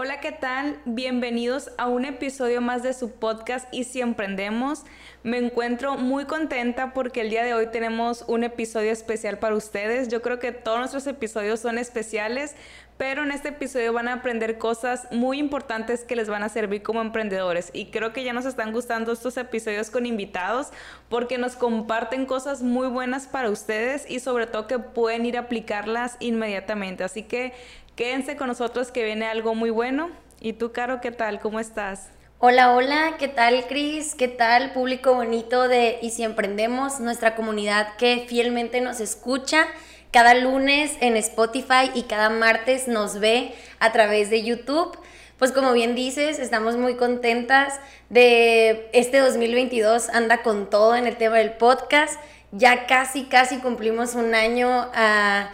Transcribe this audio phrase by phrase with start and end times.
[0.00, 0.78] Hola, ¿qué tal?
[0.84, 4.84] Bienvenidos a un episodio más de su podcast Y si emprendemos.
[5.24, 10.06] Me encuentro muy contenta porque el día de hoy tenemos un episodio especial para ustedes.
[10.06, 12.54] Yo creo que todos nuestros episodios son especiales,
[12.96, 16.84] pero en este episodio van a aprender cosas muy importantes que les van a servir
[16.84, 17.70] como emprendedores.
[17.72, 20.68] Y creo que ya nos están gustando estos episodios con invitados
[21.08, 25.40] porque nos comparten cosas muy buenas para ustedes y sobre todo que pueden ir a
[25.40, 27.02] aplicarlas inmediatamente.
[27.02, 27.52] Así que
[27.98, 30.10] Quédense con nosotros que viene algo muy bueno.
[30.40, 31.40] ¿Y tú, Caro, qué tal?
[31.40, 32.10] ¿Cómo estás?
[32.38, 34.14] Hola, hola, ¿qué tal, Cris?
[34.14, 39.66] ¿Qué tal, público bonito de Y si emprendemos, nuestra comunidad que fielmente nos escucha?
[40.12, 44.96] Cada lunes en Spotify y cada martes nos ve a través de YouTube.
[45.36, 51.16] Pues como bien dices, estamos muy contentas de este 2022, anda con todo en el
[51.16, 52.20] tema del podcast.
[52.52, 55.50] Ya casi, casi cumplimos un año a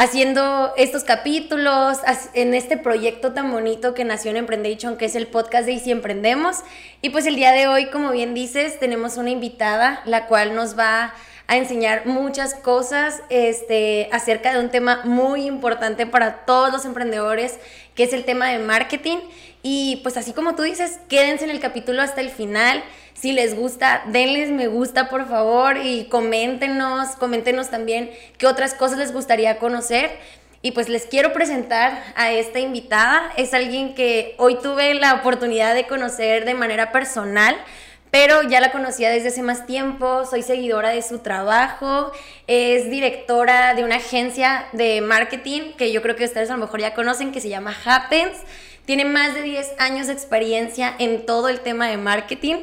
[0.00, 1.98] haciendo estos capítulos,
[2.32, 5.78] en este proyecto tan bonito que nació en Emprendation, que es el podcast de Y
[5.78, 6.60] si Emprendemos.
[7.02, 10.78] Y pues el día de hoy, como bien dices, tenemos una invitada, la cual nos
[10.78, 11.12] va
[11.56, 17.58] enseñar muchas cosas este, acerca de un tema muy importante para todos los emprendedores,
[17.94, 19.18] que es el tema de marketing.
[19.62, 22.82] Y pues así como tú dices, quédense en el capítulo hasta el final.
[23.14, 28.98] Si les gusta, denles me gusta por favor y coméntenos, coméntenos también qué otras cosas
[28.98, 30.10] les gustaría conocer.
[30.62, 33.32] Y pues les quiero presentar a esta invitada.
[33.36, 37.56] Es alguien que hoy tuve la oportunidad de conocer de manera personal,
[38.10, 42.12] pero ya la conocía desde hace más tiempo, soy seguidora de su trabajo,
[42.46, 46.80] es directora de una agencia de marketing que yo creo que ustedes a lo mejor
[46.80, 48.36] ya conocen, que se llama Happens.
[48.84, 52.56] Tiene más de 10 años de experiencia en todo el tema de marketing.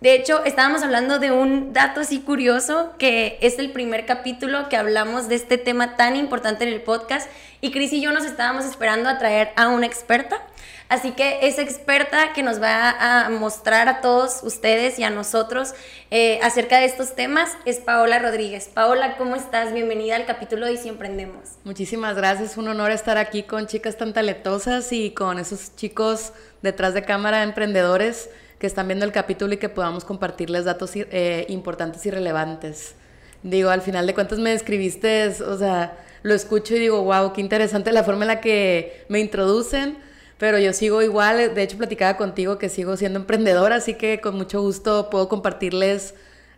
[0.00, 4.76] De hecho, estábamos hablando de un dato así curioso, que es el primer capítulo que
[4.76, 8.64] hablamos de este tema tan importante en el podcast, y Cris y yo nos estábamos
[8.64, 10.42] esperando a traer a una experta.
[10.88, 15.72] Así que esa experta que nos va a mostrar a todos ustedes y a nosotros
[16.10, 18.68] eh, acerca de estos temas es Paola Rodríguez.
[18.72, 19.72] Paola, ¿cómo estás?
[19.72, 21.52] Bienvenida al capítulo de Si Emprendemos.
[21.64, 26.92] Muchísimas gracias, un honor estar aquí con chicas tan talentosas y con esos chicos detrás
[26.92, 28.28] de cámara emprendedores
[28.58, 32.94] que están viendo el capítulo y que podamos compartirles datos eh, importantes y relevantes.
[33.42, 37.40] Digo, al final de cuentas me describiste, o sea, lo escucho y digo, wow, qué
[37.40, 39.98] interesante la forma en la que me introducen,
[40.38, 44.36] pero yo sigo igual, de hecho platicaba contigo que sigo siendo emprendedora, así que con
[44.36, 46.14] mucho gusto puedo compartirles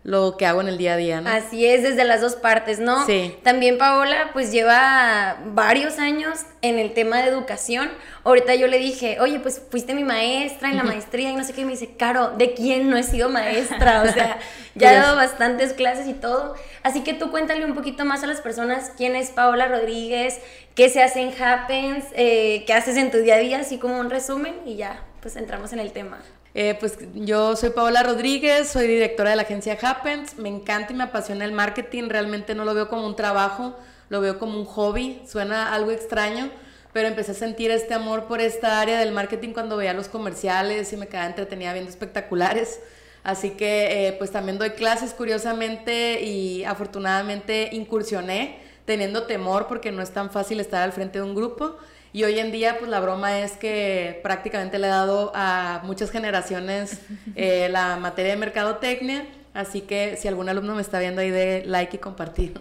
[0.06, 1.28] lo que hago en el día a día, ¿no?
[1.28, 3.04] Así es, desde las dos partes, ¿no?
[3.06, 3.36] Sí.
[3.42, 7.90] También Paola, pues lleva varios años en el tema de educación.
[8.22, 11.54] Ahorita yo le dije, oye, pues fuiste mi maestra en la maestría y no sé
[11.54, 14.02] qué, y me dice, Caro, ¿de quién no he sido maestra?
[14.02, 14.38] O sea,
[14.76, 16.54] ya he dado bastantes clases y todo.
[16.84, 20.38] Así que tú cuéntale un poquito más a las personas quién es Paola Rodríguez,
[20.76, 23.98] qué se hace en Happens, eh, qué haces en tu día a día, así como
[23.98, 26.20] un resumen y ya, pues entramos en el tema.
[26.58, 30.96] Eh, pues yo soy Paola Rodríguez, soy directora de la agencia Happens, me encanta y
[30.96, 33.76] me apasiona el marketing, realmente no lo veo como un trabajo,
[34.08, 36.48] lo veo como un hobby, suena algo extraño,
[36.94, 40.90] pero empecé a sentir este amor por esta área del marketing cuando veía los comerciales
[40.94, 42.80] y me quedaba entretenida viendo espectaculares.
[43.22, 50.00] Así que eh, pues también doy clases curiosamente y afortunadamente incursioné teniendo temor porque no
[50.00, 51.76] es tan fácil estar al frente de un grupo.
[52.16, 56.10] Y hoy en día, pues la broma es que prácticamente le he dado a muchas
[56.10, 57.02] generaciones
[57.36, 59.26] eh, la materia de mercadotecnia.
[59.52, 62.58] Así que si algún alumno me está viendo ahí, de like y compartir.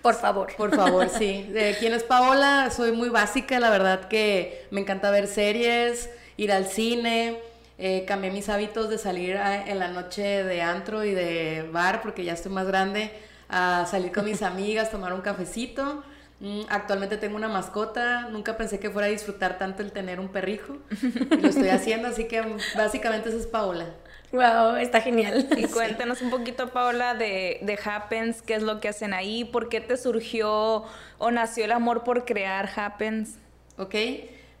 [0.00, 0.56] Por favor.
[0.56, 1.42] Por favor, sí.
[1.52, 2.70] ¿De quién es Paola?
[2.74, 7.36] Soy muy básica, la verdad que me encanta ver series, ir al cine.
[7.76, 12.24] Eh, cambié mis hábitos de salir en la noche de antro y de bar, porque
[12.24, 13.10] ya estoy más grande,
[13.50, 16.04] a salir con mis amigas, tomar un cafecito.
[16.40, 20.28] Mm, actualmente tengo una mascota, nunca pensé que fuera a disfrutar tanto el tener un
[20.28, 20.76] perrijo.
[21.40, 22.42] lo estoy haciendo, así que
[22.76, 23.86] básicamente eso es Paola.
[24.30, 25.48] Wow, está genial.
[25.56, 29.68] Y cuéntanos un poquito, Paola, de, de Happens, qué es lo que hacen ahí, por
[29.68, 30.84] qué te surgió
[31.18, 33.38] o nació el amor por crear Happens.
[33.78, 33.94] Ok,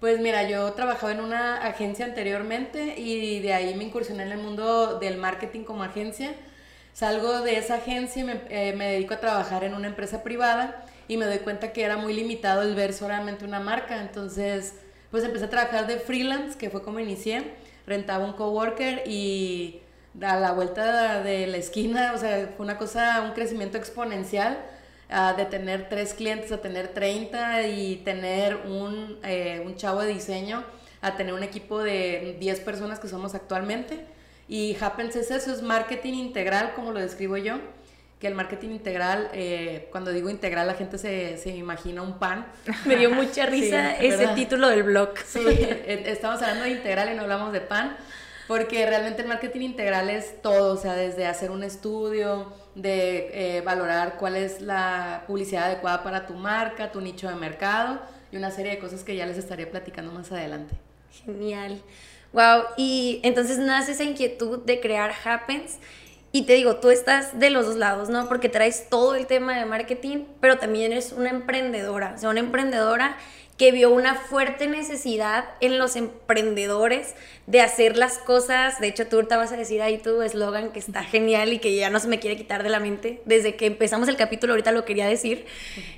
[0.00, 4.38] pues mira, yo trabajaba en una agencia anteriormente y de ahí me incursioné en el
[4.38, 6.34] mundo del marketing como agencia.
[6.98, 10.84] Salgo de esa agencia y me, eh, me dedico a trabajar en una empresa privada
[11.06, 14.00] y me doy cuenta que era muy limitado el ver solamente una marca.
[14.00, 14.74] Entonces
[15.08, 17.52] pues empecé a trabajar de freelance, que fue como inicié.
[17.86, 19.80] Rentaba un coworker y
[20.20, 24.58] a la vuelta de la esquina, o sea, fue una cosa, un crecimiento exponencial.
[25.36, 30.64] de tener tres clientes a tener 30 y tener un, eh, un chavo de diseño
[31.00, 34.17] a tener un equipo de 10 personas que somos actualmente.
[34.48, 37.58] Y Happens es eso, es marketing integral, como lo describo yo,
[38.18, 42.46] que el marketing integral, eh, cuando digo integral, la gente se, se, imagina un pan.
[42.86, 45.10] Me dio mucha risa ese título del blog.
[45.24, 47.96] Sí, e, estamos hablando de integral y no hablamos de pan,
[48.48, 53.60] porque realmente el marketing integral es todo, o sea, desde hacer un estudio, de eh,
[53.62, 58.50] valorar cuál es la publicidad adecuada para tu marca, tu nicho de mercado y una
[58.52, 60.76] serie de cosas que ya les estaré platicando más adelante.
[61.24, 61.82] Genial.
[62.32, 65.78] Wow, y entonces nace esa inquietud de crear Happens.
[66.30, 68.28] Y te digo, tú estás de los dos lados, ¿no?
[68.28, 72.12] Porque traes todo el tema de marketing, pero también eres una emprendedora.
[72.16, 73.16] O sea, una emprendedora
[73.58, 77.14] que vio una fuerte necesidad en los emprendedores
[77.46, 78.78] de hacer las cosas.
[78.78, 81.74] De hecho, tú ahorita vas a decir ahí tu eslogan que está genial y que
[81.74, 83.20] ya no se me quiere quitar de la mente.
[83.24, 85.46] Desde que empezamos el capítulo, ahorita lo quería decir.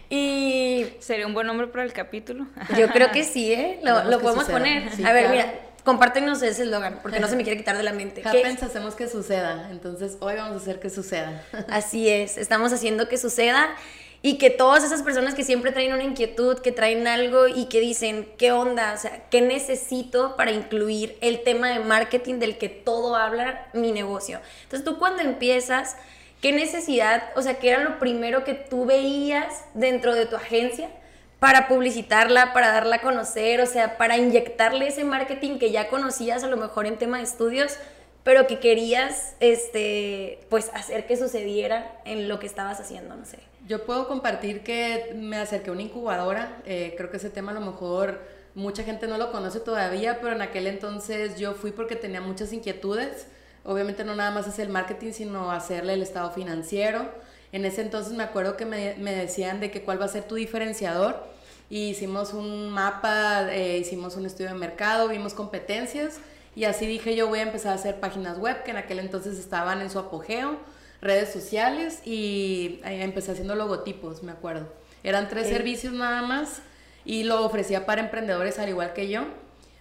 [0.08, 0.86] Y.
[1.00, 2.46] ¿Sería un buen nombre para el capítulo?
[2.78, 3.78] Yo creo que sí, ¿eh?
[3.82, 4.88] Lo, podemos poner.
[5.04, 5.52] a ver, mira.
[5.84, 8.22] Compártenos ese eslogan, porque no se me quiere quitar de la mente.
[8.24, 11.42] Happens hacemos que suceda, entonces hoy vamos a hacer que suceda.
[11.68, 13.74] Así es, estamos haciendo que suceda
[14.22, 17.80] y que todas esas personas que siempre traen una inquietud, que traen algo y que
[17.80, 18.92] dicen, ¿qué onda?
[18.92, 23.92] O sea, ¿qué necesito para incluir el tema de marketing del que todo habla mi
[23.92, 24.40] negocio?
[24.64, 25.96] Entonces tú cuando empiezas,
[26.42, 30.90] ¿qué necesidad, o sea, qué era lo primero que tú veías dentro de tu agencia?
[31.40, 36.44] Para publicitarla, para darla a conocer, o sea, para inyectarle ese marketing que ya conocías
[36.44, 37.76] a lo mejor en tema de estudios,
[38.22, 43.38] pero que querías, este, pues, hacer que sucediera en lo que estabas haciendo, no sé.
[43.66, 47.54] Yo puedo compartir que me acerqué a una incubadora, eh, creo que ese tema a
[47.54, 48.20] lo mejor
[48.54, 52.52] mucha gente no lo conoce todavía, pero en aquel entonces yo fui porque tenía muchas
[52.52, 53.28] inquietudes,
[53.64, 57.08] obviamente no nada más hacer el marketing, sino hacerle el estado financiero.
[57.52, 60.24] En ese entonces me acuerdo que me, me decían de que cuál va a ser
[60.24, 61.22] tu diferenciador
[61.68, 66.18] y hicimos un mapa, eh, hicimos un estudio de mercado, vimos competencias
[66.56, 69.38] y así dije yo voy a empezar a hacer páginas web que en aquel entonces
[69.38, 70.58] estaban en su apogeo
[71.00, 74.68] redes sociales y empecé haciendo logotipos, me acuerdo.
[75.02, 76.60] Eran tres servicios nada más
[77.04, 79.24] y lo ofrecía para emprendedores al igual que yo.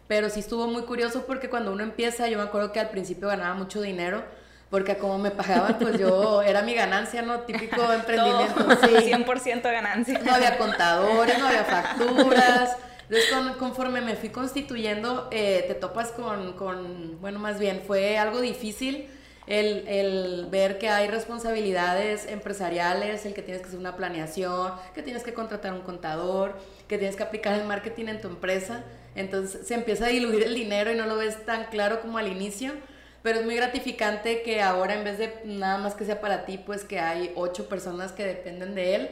[0.07, 3.27] Pero sí estuvo muy curioso porque cuando uno empieza, yo me acuerdo que al principio
[3.27, 4.23] ganaba mucho dinero,
[4.69, 7.41] porque como me pagaban, pues yo era mi ganancia, ¿no?
[7.41, 8.69] Típico emprendimiento.
[8.81, 9.11] sí.
[9.11, 10.19] 100% ganancia.
[10.19, 12.77] No había contadores, no había facturas.
[13.09, 18.39] Entonces, conforme me fui constituyendo, eh, te topas con, con, bueno, más bien, fue algo
[18.39, 19.09] difícil
[19.49, 25.01] el, el, ver que hay responsabilidades empresariales, el que tienes que hacer una planeación, que
[25.01, 26.55] tienes que contratar un contador,
[26.87, 28.83] que tienes que aplicar el marketing en tu empresa.
[29.15, 32.27] Entonces se empieza a diluir el dinero y no lo ves tan claro como al
[32.27, 32.73] inicio.
[33.21, 36.57] Pero es muy gratificante que ahora en vez de nada más que sea para ti,
[36.57, 39.09] pues que hay ocho personas que dependen de él.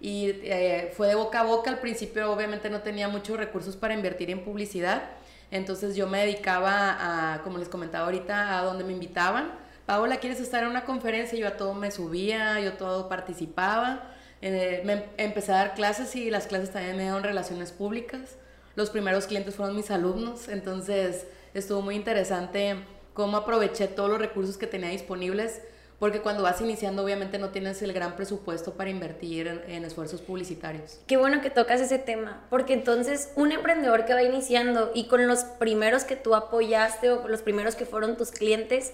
[0.00, 1.70] Y eh, fue de boca a boca.
[1.70, 5.04] Al principio obviamente no tenía muchos recursos para invertir en publicidad.
[5.50, 10.40] Entonces yo me dedicaba a, como les comentaba ahorita, a donde me invitaban Paola, ¿quieres
[10.40, 11.38] estar en una conferencia?
[11.38, 14.02] Yo a todo me subía, yo todo participaba.
[14.42, 18.36] Eh, me empecé a dar clases y las clases también me dieron relaciones públicas.
[18.74, 22.76] Los primeros clientes fueron mis alumnos, entonces estuvo muy interesante
[23.16, 25.60] cómo aproveché todos los recursos que tenía disponibles,
[25.98, 30.20] porque cuando vas iniciando obviamente no tienes el gran presupuesto para invertir en, en, esfuerzos
[30.20, 31.00] publicitarios.
[31.08, 35.26] Qué bueno que tocas ese tema, porque entonces un emprendedor que va iniciando y con
[35.26, 38.92] los primeros que tú apoyaste o los primeros que fueron tus clientes,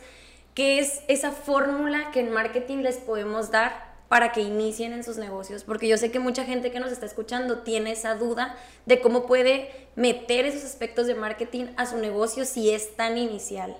[0.54, 5.16] ¿Qué es esa fórmula que en marketing les podemos dar para que inicien en sus
[5.16, 5.64] negocios?
[5.64, 9.24] Porque yo sé que mucha gente que nos está escuchando tiene esa duda de cómo
[9.24, 13.74] puede meter esos aspectos de marketing a su negocio si es tan inicial.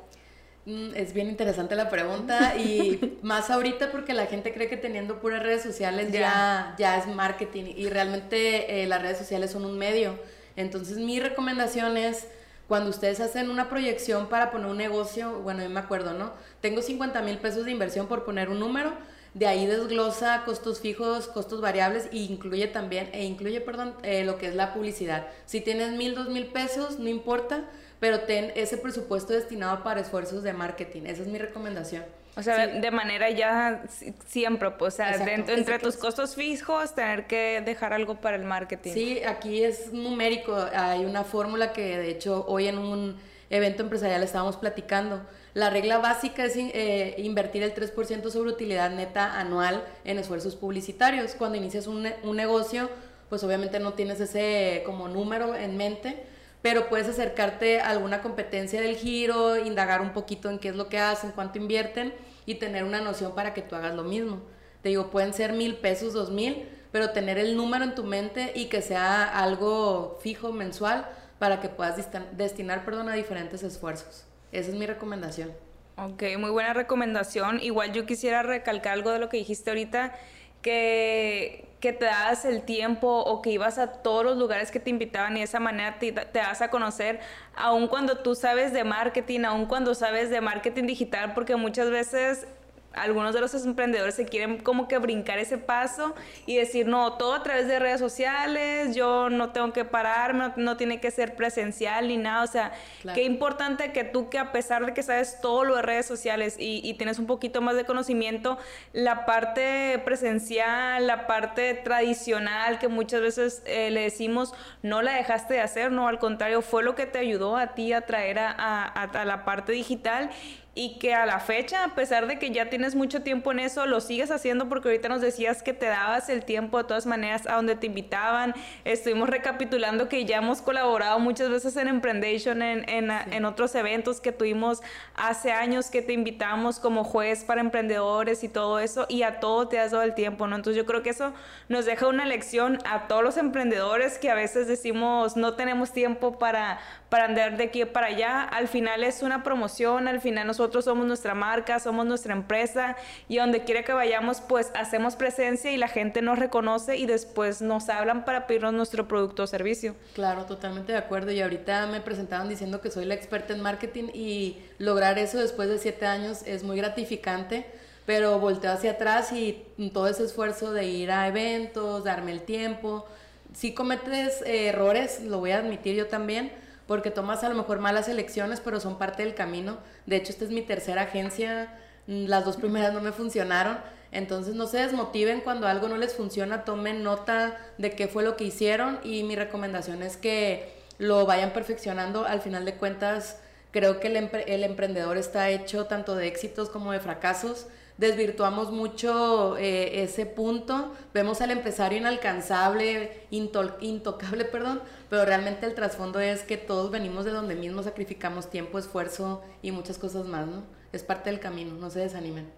[0.65, 5.19] Mm, es bien interesante la pregunta y más ahorita porque la gente cree que teniendo
[5.21, 9.77] puras redes sociales ya, ya es marketing y realmente eh, las redes sociales son un
[9.77, 10.15] medio.
[10.55, 12.29] Entonces mi recomendación es
[12.69, 16.33] cuando ustedes hacen una proyección para poner un negocio, bueno, yo me acuerdo, ¿no?
[16.61, 18.93] Tengo 50 mil pesos de inversión por poner un número,
[19.35, 24.39] de ahí desglosa costos fijos, costos variables e incluye también, e incluye, perdón, eh, lo
[24.39, 25.27] que es la publicidad.
[25.45, 27.65] Si tienes mil, dos mil pesos, no importa,
[28.03, 31.03] pero ten ese presupuesto destinado para esfuerzos de marketing.
[31.07, 32.03] Esa es mi recomendación.
[32.35, 33.85] O sea, de manera ya
[34.27, 38.43] siempre, pues, o sea, dentro, entre tus costos fijos, tener que dejar algo para el
[38.43, 38.93] marketing.
[38.93, 40.53] Sí, aquí es numérico.
[40.75, 45.25] Hay una fórmula que, de hecho, hoy en un evento empresarial estábamos platicando.
[45.55, 51.37] La regla básica es eh, invertir el 3% sobre utilidad neta anual en esfuerzos publicitarios.
[51.37, 52.91] Cuando inicias un, un negocio,
[53.29, 56.32] pues obviamente no tienes ese como número en mente,
[56.63, 60.89] pero puedes acercarte a alguna competencia del giro, indagar un poquito en qué es lo
[60.89, 62.15] que hacen, cuánto invierten
[62.47, 64.41] y tener una noción para que tú hagas lo mismo.
[64.81, 68.53] Te digo, pueden ser mil pesos, dos mil, pero tener el número en tu mente
[68.55, 71.97] y que sea algo fijo, mensual, para que puedas
[72.37, 74.25] destinar perdón, a diferentes esfuerzos.
[74.53, 75.53] Esa es mi recomendación.
[75.97, 77.61] Ok, muy buena recomendación.
[77.61, 80.15] Igual yo quisiera recalcar algo de lo que dijiste ahorita,
[80.63, 84.89] que, que te das el tiempo o que ibas a todos los lugares que te
[84.89, 87.19] invitaban y de esa manera te, te das a conocer,
[87.57, 92.47] aun cuando tú sabes de marketing, aun cuando sabes de marketing digital, porque muchas veces
[92.95, 96.15] algunos de los emprendedores se quieren como que brincar ese paso
[96.47, 100.77] y decir, no, todo a través de redes sociales, yo no tengo que pararme, no,
[100.77, 102.45] tiene que ser presencial ni nada.
[102.45, 102.73] O sea,
[103.15, 106.57] qué importante que tú que a pesar de que sabes todo lo de redes sociales
[106.59, 108.59] y, tienes un poquito más de conocimiento,
[108.93, 115.55] la parte presencial, la parte tradicional que muchas veces eh, le decimos, no la dejaste
[115.55, 118.85] de hacer, no, al contrario, fue lo que te ayudó a ti a traer a,
[118.85, 120.31] a la parte digital
[120.75, 123.85] y que a la fecha, a pesar de que ya tienes mucho tiempo en eso,
[123.85, 127.47] lo sigues haciendo porque ahorita nos decías que te dabas el tiempo de todas maneras
[127.47, 128.55] a donde te invitaban.
[128.85, 134.21] Estuvimos recapitulando que ya hemos colaborado muchas veces en Emprendation, en, en, en otros eventos
[134.21, 134.81] que tuvimos
[135.15, 139.69] hace años que te invitamos como juez para emprendedores y todo eso, y a todo
[139.69, 140.57] te has dado el tiempo, ¿no?
[140.57, 141.35] Entonces yo creo que eso
[141.69, 146.39] nos deja una lección a todos los emprendedores que a veces decimos no tenemos tiempo
[146.39, 146.79] para,
[147.13, 148.43] para andar de aquí para allá.
[148.43, 152.97] Al final es una promoción, al final nosotros somos nuestra marca, somos nuestra empresa
[153.29, 157.61] y donde quiera que vayamos pues hacemos presencia y la gente nos reconoce y después
[157.61, 159.95] nos hablan para pedirnos nuestro producto o servicio.
[160.15, 161.33] Claro, totalmente de acuerdo.
[161.33, 165.69] Y ahorita me presentaban diciendo que soy la experta en marketing y lograr eso después
[165.69, 167.67] de siete años es muy gratificante
[168.07, 173.07] pero volteo hacia atrás y todo ese esfuerzo de ir a eventos, darme el tiempo.
[173.55, 176.51] Si cometes eh, errores, lo voy a admitir yo también,
[176.87, 179.79] porque tomas a lo mejor malas elecciones, pero son parte del camino.
[180.07, 183.79] De hecho, esta es mi tercera agencia, mm, las dos primeras no me funcionaron,
[184.11, 188.37] entonces no se desmotiven cuando algo no les funciona, tomen nota de qué fue lo
[188.37, 192.27] que hicieron y mi recomendación es que lo vayan perfeccionando.
[192.27, 193.39] Al final de cuentas,
[193.71, 197.67] creo que el, el emprendedor está hecho tanto de éxitos como de fracasos
[197.99, 206.21] desvirtuamos mucho eh, ese punto, vemos al empresario inalcanzable, intocable, perdón, pero realmente el trasfondo
[206.21, 210.63] es que todos venimos de donde mismo sacrificamos tiempo, esfuerzo y muchas cosas más, ¿no?
[210.93, 212.51] Es parte del camino, no se desanimen.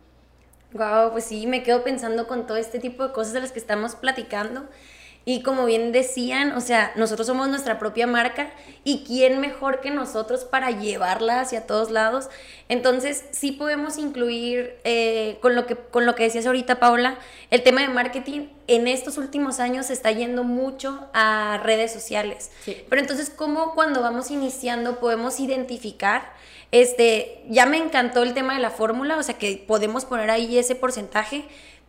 [0.73, 3.61] Wow, pues sí, me quedo pensando con todo este tipo de cosas de las que
[3.61, 4.65] estamos platicando.
[5.27, 8.51] Y como bien decían, o sea, nosotros somos nuestra propia marca
[8.85, 12.29] y quién mejor que nosotros para llevarla hacia todos lados.
[12.69, 17.19] Entonces, sí podemos incluir eh, con, lo que, con lo que decías ahorita, Paula,
[17.51, 22.51] el tema de marketing en estos últimos años se está yendo mucho a redes sociales.
[22.65, 26.35] Pero entonces, ¿cómo cuando vamos iniciando podemos identificar?
[26.75, 30.59] Este, ya me encantó el tema de la fórmula, o sea que podemos poner ahí
[30.59, 31.45] ese porcentaje,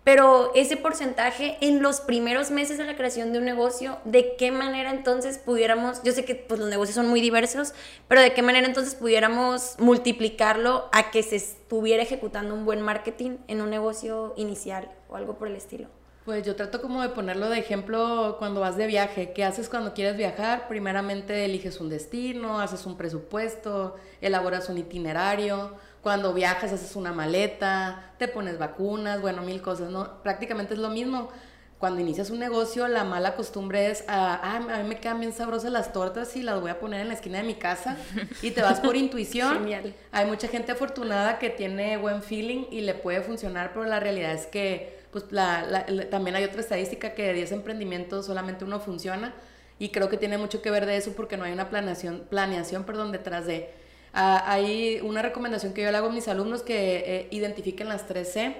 [0.05, 4.51] pero ese porcentaje en los primeros meses de la creación de un negocio, ¿de qué
[4.51, 7.73] manera entonces pudiéramos, yo sé que pues, los negocios son muy diversos,
[8.07, 13.37] pero de qué manera entonces pudiéramos multiplicarlo a que se estuviera ejecutando un buen marketing
[13.47, 15.87] en un negocio inicial o algo por el estilo?
[16.23, 19.31] Pues yo trato como de ponerlo de ejemplo cuando vas de viaje.
[19.33, 20.67] ¿Qué haces cuando quieres viajar?
[20.67, 25.73] Primeramente eliges un destino, haces un presupuesto, elaboras un itinerario
[26.05, 30.21] cuando viajas haces una maleta, te pones vacunas, bueno, mil cosas, ¿no?
[30.21, 31.29] Prácticamente es lo mismo.
[31.79, 35.71] Cuando inicias un negocio, la mala costumbre es, ah, a mí me quedan bien sabrosas
[35.71, 37.97] las tortas y las voy a poner en la esquina de mi casa
[38.43, 39.61] y te vas por intuición.
[39.61, 39.95] Genial.
[40.11, 44.31] Hay mucha gente afortunada que tiene buen feeling y le puede funcionar, pero la realidad
[44.31, 45.25] es que pues,
[46.11, 49.33] también hay otra estadística que de 10 emprendimientos solamente uno funciona
[49.79, 52.83] y creo que tiene mucho que ver de eso porque no hay una planeación, planeación
[52.83, 53.83] perdón, detrás de
[54.17, 58.07] Ah, hay una recomendación que yo le hago a mis alumnos que eh, identifiquen las
[58.07, 58.55] 3C,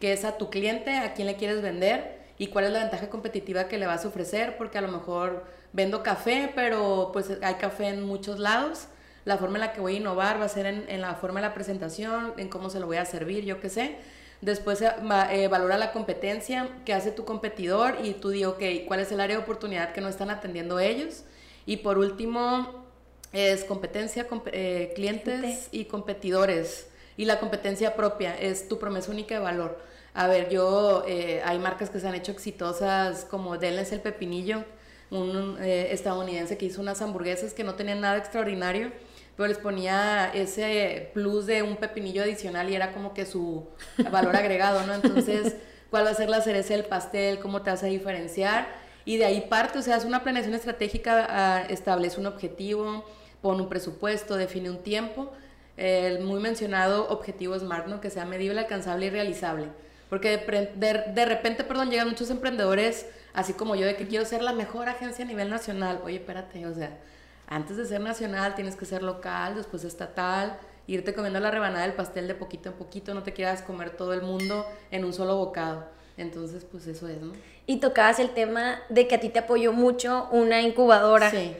[0.00, 3.08] que es a tu cliente, a quién le quieres vender y cuál es la ventaja
[3.08, 7.54] competitiva que le vas a ofrecer, porque a lo mejor vendo café, pero pues hay
[7.54, 8.88] café en muchos lados.
[9.24, 11.48] La forma en la que voy a innovar va a ser en, la forma de
[11.48, 13.96] la presentación, en cómo se lo voy a servir, yo qué sé.
[14.42, 14.90] Después eh,
[15.30, 19.20] eh, valora la competencia, qué hace tu competidor y tú di, ok, cuál es el
[19.20, 21.24] área de oportunidad que no están atendiendo ellos.
[21.64, 22.87] Y por último,
[23.32, 26.88] es competencia, eh, clientes y competidores.
[27.16, 29.78] Y la competencia propia es tu promesa única de valor.
[30.14, 34.64] A ver, yo, eh, hay marcas que se han hecho exitosas como Denles el Pepinillo,
[35.10, 38.92] un eh, estadounidense que hizo unas hamburguesas que no tenían nada extraordinario,
[39.36, 43.68] pero les ponía ese plus de un pepinillo adicional y era como que su
[44.10, 44.94] valor agregado, ¿no?
[44.94, 45.54] Entonces,
[45.90, 47.38] ¿cuál va a ser la cereza del pastel?
[47.38, 48.66] ¿Cómo te vas a diferenciar?
[49.04, 53.04] Y de ahí parte, o sea, es una planeación estratégica, ah, establece un objetivo,
[53.42, 55.32] pone un presupuesto, define un tiempo.
[55.76, 58.00] El muy mencionado objetivo SMART, ¿no?
[58.00, 59.68] Que sea medible, alcanzable y realizable.
[60.08, 64.42] Porque de, de, repente, perdón, llegan muchos emprendedores, así como yo, de que quiero ser
[64.42, 66.00] la mejor agencia a nivel nacional.
[66.04, 66.98] Oye, espérate, o sea,
[67.46, 71.92] antes de ser nacional tienes que ser local, después estatal, irte comiendo la rebanada del
[71.92, 75.36] pastel de poquito en poquito, no te quieras comer todo el mundo en un solo
[75.36, 75.86] bocado.
[76.16, 77.32] Entonces, pues eso es, ¿no?
[77.66, 81.30] Y tocabas el tema de que a ti te apoyó mucho una incubadora.
[81.30, 81.54] Sí.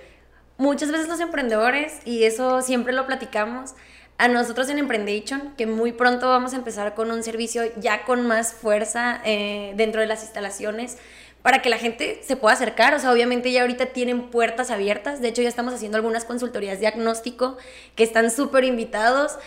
[0.58, 3.74] Muchas veces los emprendedores, y eso siempre lo platicamos,
[4.18, 8.26] a nosotros en Emprendation, que muy pronto vamos a empezar con un servicio ya con
[8.26, 10.98] más fuerza eh, dentro de las instalaciones,
[11.42, 12.92] para que la gente se pueda acercar.
[12.94, 15.20] O sea, obviamente ya ahorita tienen puertas abiertas.
[15.20, 17.56] De hecho, ya estamos haciendo algunas consultorías diagnóstico
[17.94, 19.38] que están súper invitados.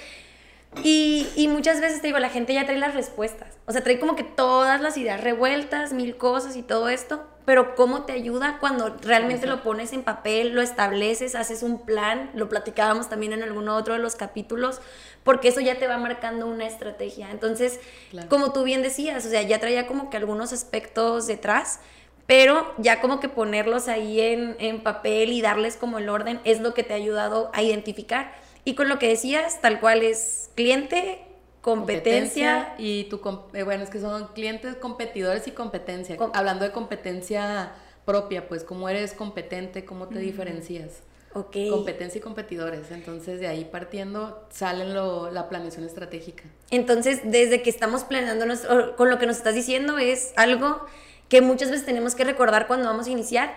[0.86, 3.58] Y, y, muchas veces te digo, la gente ya trae las respuestas.
[3.66, 7.28] O sea, trae como que todas las ideas revueltas, mil cosas y todo esto.
[7.46, 12.30] Pero ¿cómo te ayuda cuando realmente lo pones en papel, lo estableces, haces un plan?
[12.34, 14.80] Lo platicábamos también en alguno otro de los capítulos,
[15.24, 17.32] porque eso ya te va marcando una estrategia.
[17.32, 17.80] Entonces,
[18.30, 21.80] como tú bien decías, o sea, ya traía como que algunos aspectos detrás,
[22.28, 26.62] pero ya como que ponerlos ahí en, en papel y darles como el orden es
[26.62, 28.34] lo que te ha ayudado a identificar
[28.64, 31.22] y con lo que decías, tal cual es cliente,
[31.62, 33.22] competencia, y tu
[33.54, 36.18] eh, bueno, es que son clientes, competidores y competencia.
[36.34, 37.74] Hablando de competencia
[38.06, 41.04] propia, pues cómo eres competente, cómo te diferencias.
[41.34, 41.70] Okay.
[41.70, 42.92] Competencia y competidores.
[42.92, 46.44] Entonces, de ahí partiendo, salen lo, la planeación estratégica.
[46.72, 48.46] Entonces, desde que estamos planeando,
[48.98, 50.86] con lo que nos estás diciendo, es algo
[51.30, 53.56] que muchas veces tenemos que recordar cuando vamos a iniciar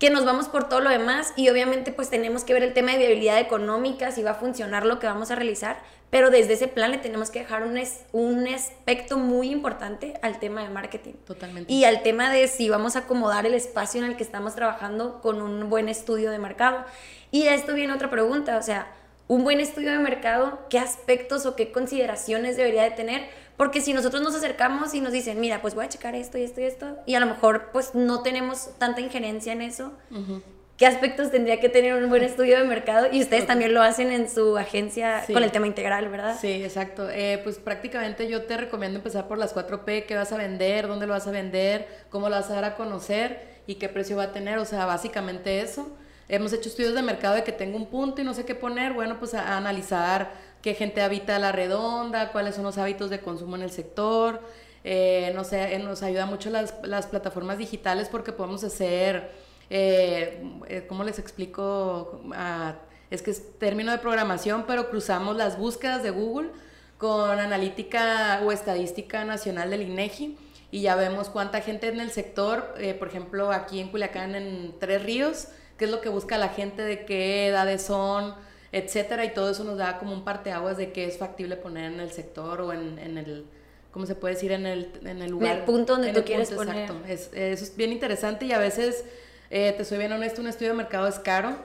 [0.00, 2.92] que nos vamos por todo lo demás y obviamente pues tenemos que ver el tema
[2.92, 5.78] de viabilidad económica, si va a funcionar lo que vamos a realizar,
[6.08, 7.78] pero desde ese plan le tenemos que dejar un,
[8.12, 11.12] un aspecto muy importante al tema de marketing.
[11.26, 11.70] Totalmente.
[11.70, 15.20] Y al tema de si vamos a acomodar el espacio en el que estamos trabajando
[15.20, 16.82] con un buen estudio de mercado.
[17.30, 18.90] Y a esto viene otra pregunta, o sea,
[19.30, 23.28] un buen estudio de mercado, ¿qué aspectos o qué consideraciones debería de tener?
[23.56, 26.42] Porque si nosotros nos acercamos y nos dicen, mira, pues voy a checar esto y
[26.42, 29.92] esto y esto, y a lo mejor pues no tenemos tanta injerencia en eso,
[30.76, 33.06] ¿qué aspectos tendría que tener un buen estudio de mercado?
[33.12, 36.36] Y ustedes también lo hacen en su agencia con el tema integral, ¿verdad?
[36.40, 37.08] Sí, exacto.
[37.08, 41.06] Eh, pues prácticamente yo te recomiendo empezar por las 4P, qué vas a vender, dónde
[41.06, 44.24] lo vas a vender, cómo lo vas a dar a conocer y qué precio va
[44.24, 45.96] a tener, o sea, básicamente eso.
[46.32, 48.92] Hemos hecho estudios de mercado de que tengo un punto y no sé qué poner,
[48.92, 50.30] bueno, pues analizar
[50.62, 54.40] qué gente habita la redonda, cuáles son los hábitos de consumo en el sector.
[54.84, 59.32] Eh, no sé, eh, nos ayuda mucho las, las, plataformas digitales porque podemos hacer,
[59.70, 62.22] eh, eh ¿cómo les explico?
[63.10, 66.50] Es que es término de programación, pero cruzamos las búsquedas de Google
[66.96, 70.38] con analítica o estadística nacional del INEGI
[70.70, 75.02] y ya vemos cuánta gente en el sector, por ejemplo, aquí en Culiacán, en Tres
[75.02, 75.48] Ríos,
[75.80, 78.34] qué es lo que busca la gente, de qué edades son,
[78.70, 82.00] etcétera, y todo eso nos da como un parteaguas de qué es factible poner en
[82.00, 83.46] el sector o en, en el,
[83.90, 84.52] ¿cómo se puede decir?
[84.52, 85.52] En el, en el lugar.
[85.52, 86.82] En el punto donde tú quieres poner.
[86.82, 87.08] Exacto.
[87.08, 89.06] Es, eso es bien interesante y a veces,
[89.48, 91.56] eh, te soy bien honesto, un estudio de mercado es caro,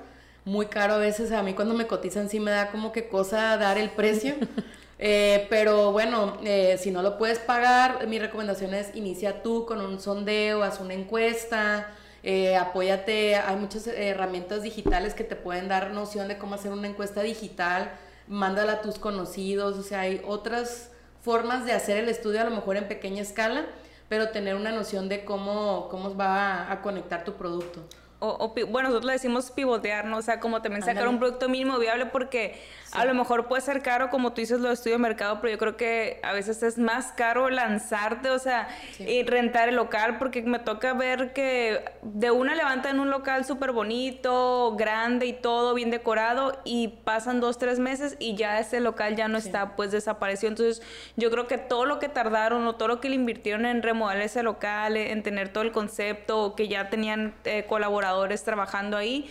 [0.45, 1.33] muy caro a veces.
[1.33, 4.35] A mí cuando me cotizan sí me da como que cosa dar el precio.
[4.97, 9.81] Eh, pero bueno, eh, si no lo puedes pagar, mi recomendación es inicia tú con
[9.81, 11.89] un sondeo, haz una encuesta,
[12.27, 16.87] eh, apóyate, hay muchas herramientas digitales que te pueden dar noción de cómo hacer una
[16.87, 17.91] encuesta digital,
[18.27, 20.89] mándala a tus conocidos, o sea, hay otras
[21.21, 23.67] formas de hacer el estudio a lo mejor en pequeña escala,
[24.09, 27.83] pero tener una noción de cómo, cómo va a conectar tu producto
[28.19, 30.17] o, bueno, nosotros le decimos pivotear, ¿no?
[30.17, 32.59] O sea, como también sacar un producto mínimo viable porque
[32.95, 35.51] a lo mejor puede ser caro, como tú dices, lo de estudio de mercado, pero
[35.51, 38.67] yo creo que a veces es más caro lanzarte, o sea,
[38.99, 43.71] y rentar el local, porque me toca ver que de una levantan un local súper
[43.71, 49.15] bonito, grande y todo, bien decorado, y pasan dos, tres meses y ya ese local
[49.15, 50.49] ya no está, pues desapareció.
[50.49, 50.81] Entonces,
[51.15, 54.23] yo creo que todo lo que tardaron o todo lo que le invirtieron en remodelar
[54.23, 59.29] ese local, en tener todo el concepto, que ya tenían eh, colaboradores, trabajando ahí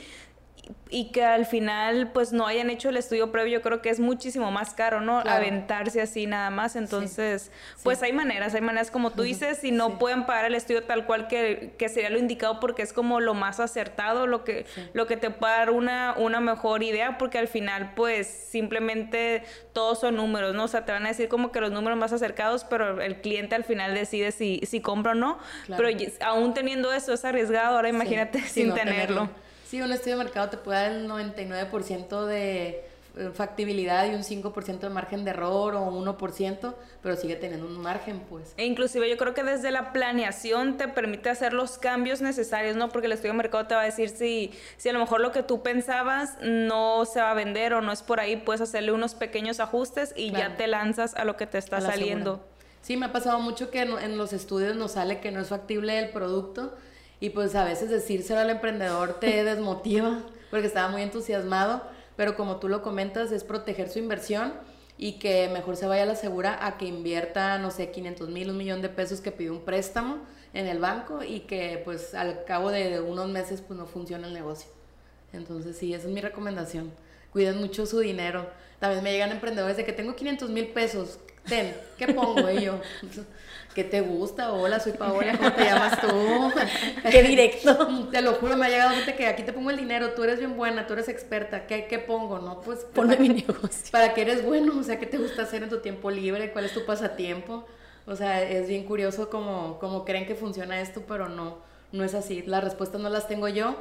[0.91, 3.99] y que al final pues no hayan hecho el estudio previo, yo creo que es
[3.99, 5.19] muchísimo más caro, ¿no?
[5.19, 6.77] Aventarse así nada más.
[6.77, 7.51] Entonces,
[7.83, 11.07] pues hay maneras, hay maneras como tú dices, y no pueden pagar el estudio tal
[11.07, 15.07] cual que, que, sería lo indicado porque es como lo más acertado, lo que, lo
[15.07, 20.17] que te puede dar una, una mejor idea, porque al final pues simplemente todos son
[20.17, 20.65] números, ¿no?
[20.65, 23.55] O sea, te van a decir como que los números más acercados, pero el cliente
[23.57, 25.39] al final decide si, si compra o no.
[25.67, 25.89] Pero
[26.21, 29.29] aún teniendo eso es arriesgado, ahora imagínate sin tenerlo.
[29.67, 32.85] Sí, un estudio de mercado te puede dar el 99% de
[33.17, 37.81] eh, factibilidad y un 5% de margen de error o 1%, pero sigue teniendo un
[37.81, 38.55] margen, pues.
[38.57, 42.89] E inclusive yo creo que desde la planeación te permite hacer los cambios necesarios, ¿no?
[42.89, 45.31] Porque el estudio de mercado te va a decir si, si a lo mejor lo
[45.31, 48.91] que tú pensabas no se va a vender o no es por ahí, puedes hacerle
[48.91, 52.45] unos pequeños ajustes y ya te lanzas a lo que te está saliendo.
[52.83, 55.99] Sí, me ha pasado mucho que en, los estudios nos sale que no es factible
[56.01, 56.75] el producto
[57.25, 61.83] y pues a veces decírselo al emprendedor te desmotiva porque estaba muy entusiasmado,
[62.17, 64.53] pero como tú lo comentas es proteger su inversión
[64.99, 68.51] y que mejor se vaya a la segura a que invierta, no sé, 500 mil,
[68.51, 70.19] un millón de pesos que pidió un préstamo
[70.53, 74.35] en el banco y que pues al cabo de unos meses pues no funciona el
[74.35, 74.69] negocio.
[75.33, 76.93] Entonces sí, esa es mi recomendación.
[77.33, 78.47] Cuiden mucho su dinero.
[78.81, 82.51] También me llegan emprendedores de que tengo 500 mil pesos, ten, ¿qué pongo?
[82.51, 82.81] Y yo,
[83.75, 84.53] ¿qué te gusta?
[84.53, 86.07] Hola, soy Paola, ¿cómo te llamas tú?
[87.11, 88.09] Qué directo.
[88.11, 90.39] Te lo juro, me ha llegado gente que aquí te pongo el dinero, tú eres
[90.39, 92.39] bien buena, tú eres experta, ¿qué, qué pongo?
[92.39, 92.87] No, pues...
[92.95, 93.91] Ponme mi negocio.
[93.91, 94.79] ¿Para qué eres bueno?
[94.79, 96.53] O sea, ¿qué te gusta hacer en tu tiempo libre?
[96.53, 97.67] ¿Cuál es tu pasatiempo?
[98.07, 101.59] O sea, es bien curioso como, como creen que funciona esto, pero no,
[101.93, 102.43] no es así.
[102.43, 103.77] Las respuestas no las tengo yo.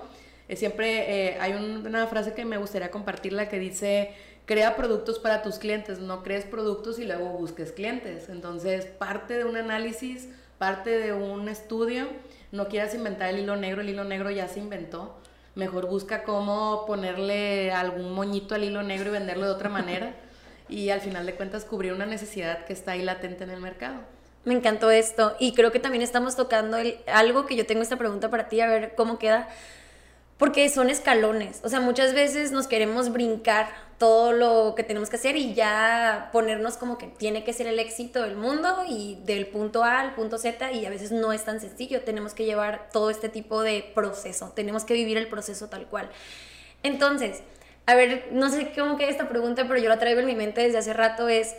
[0.50, 4.14] Eh, siempre eh, hay una frase que me gustaría compartirla que dice
[4.46, 8.30] crea productos para tus clientes, no crees productos y luego busques clientes.
[8.30, 12.08] Entonces, parte de un análisis, parte de un estudio,
[12.52, 15.16] no quieras inventar el hilo negro, el hilo negro ya se inventó.
[15.56, 20.16] Mejor busca cómo ponerle algún moñito al hilo negro y venderlo de otra manera.
[20.70, 24.00] y al final de cuentas cubrir una necesidad que está ahí latente en el mercado.
[24.46, 26.78] Me encantó esto y creo que también estamos tocando
[27.08, 29.50] algo que yo tengo esta pregunta para ti, a ver cómo queda
[30.44, 31.62] porque son escalones.
[31.64, 36.32] O sea, muchas veces nos queremos brincar todo lo que tenemos que hacer y ya
[36.34, 40.16] ponernos como que tiene que ser el éxito del mundo y del punto A al
[40.16, 42.02] punto Z y a veces no es tan sencillo.
[42.02, 44.52] Tenemos que llevar todo este tipo de proceso.
[44.54, 46.10] Tenemos que vivir el proceso tal cual.
[46.84, 47.42] Entonces,
[47.86, 50.60] a ver, no sé cómo queda esta pregunta, pero yo la traigo en mi mente
[50.60, 51.56] desde hace rato es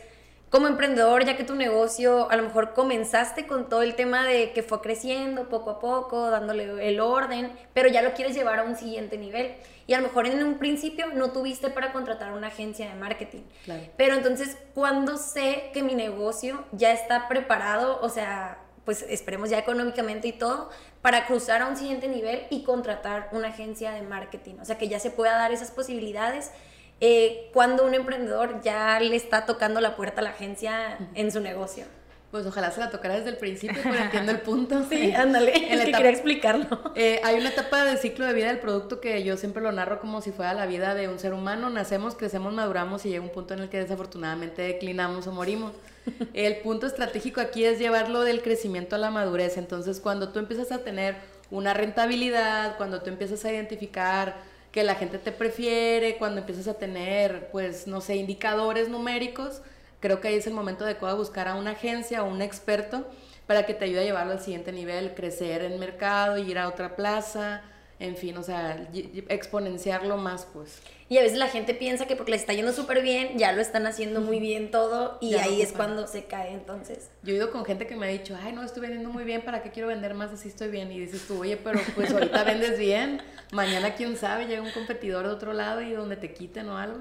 [0.50, 4.52] como emprendedor, ya que tu negocio a lo mejor comenzaste con todo el tema de
[4.52, 8.62] que fue creciendo poco a poco, dándole el orden, pero ya lo quieres llevar a
[8.62, 9.54] un siguiente nivel.
[9.86, 13.42] Y a lo mejor en un principio no tuviste para contratar una agencia de marketing.
[13.96, 17.98] Pero entonces, ¿cuándo sé que mi negocio ya está preparado?
[18.00, 20.70] O sea, pues esperemos ya económicamente y todo,
[21.02, 24.54] para cruzar a un siguiente nivel y contratar una agencia de marketing.
[24.60, 26.50] O sea, que ya se pueda dar esas posibilidades
[27.00, 31.40] eh, cuando un emprendedor ya le está tocando la puerta a la agencia en su
[31.40, 31.84] negocio.
[32.30, 34.84] Pues ojalá se la tocara desde el principio, pero entiendo el punto.
[34.90, 36.92] Sí, ándale, es que quería explicarlo.
[36.96, 40.00] Eh, hay una etapa del ciclo de vida del producto que yo siempre lo narro
[40.00, 41.70] como si fuera la vida de un ser humano.
[41.70, 45.74] Nacemos, crecemos, maduramos y llega un punto en el que desafortunadamente declinamos o morimos.
[46.34, 49.56] El punto estratégico aquí es llevarlo del crecimiento a la madurez.
[49.56, 51.14] Entonces, cuando tú empiezas a tener
[51.50, 54.34] una rentabilidad, cuando tú empiezas a identificar
[54.74, 59.62] que la gente te prefiere, cuando empiezas a tener, pues, no sé, indicadores numéricos,
[60.00, 63.06] creo que ahí es el momento adecuado de buscar a una agencia o un experto
[63.46, 66.96] para que te ayude a llevarlo al siguiente nivel, crecer en mercado, ir a otra
[66.96, 67.62] plaza,
[68.00, 68.88] en fin, o sea,
[69.28, 70.80] exponenciarlo más, pues.
[71.08, 73.60] Y a veces la gente piensa que porque le está yendo súper bien, ya lo
[73.60, 77.10] están haciendo muy bien todo y ahí es cuando se cae entonces.
[77.22, 79.42] Yo he ido con gente que me ha dicho, ay, no, estoy vendiendo muy bien,
[79.42, 80.32] ¿para qué quiero vender más?
[80.32, 80.90] Así estoy bien.
[80.90, 85.26] Y dices tú, oye, pero pues ahorita vendes bien, mañana quién sabe, llega un competidor
[85.26, 87.00] de otro lado y donde te quiten o algo.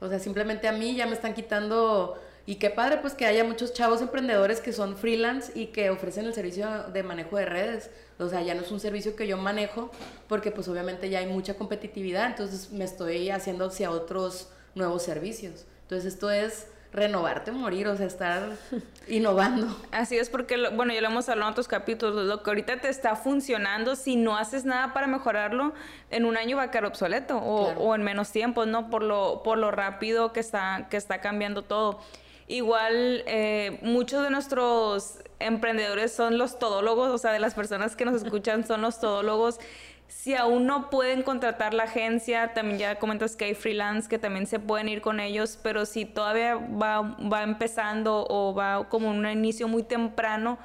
[0.00, 3.42] O sea, simplemente a mí ya me están quitando y qué padre pues que haya
[3.42, 7.90] muchos chavos emprendedores que son freelance y que ofrecen el servicio de manejo de redes.
[8.18, 9.90] O sea, ya no es un servicio que yo manejo
[10.28, 15.66] porque pues obviamente ya hay mucha competitividad, entonces me estoy haciendo hacia otros nuevos servicios.
[15.82, 18.48] Entonces esto es renovarte morir, o sea, estar
[19.08, 19.76] innovando.
[19.90, 22.88] Así es porque, bueno, ya lo hemos hablado en otros capítulos, lo que ahorita te
[22.88, 25.74] está funcionando, si no haces nada para mejorarlo,
[26.10, 28.88] en un año va a quedar obsoleto o, o en menos tiempo, ¿no?
[28.88, 32.00] Por lo, por lo rápido que está, que está cambiando todo.
[32.48, 38.04] Igual, eh, muchos de nuestros emprendedores son los todólogos, o sea, de las personas que
[38.04, 39.58] nos escuchan son los todólogos.
[40.06, 44.46] Si aún no pueden contratar la agencia, también ya comentas que hay freelance que también
[44.46, 49.28] se pueden ir con ellos, pero si todavía va, va empezando o va como un
[49.28, 50.58] inicio muy temprano,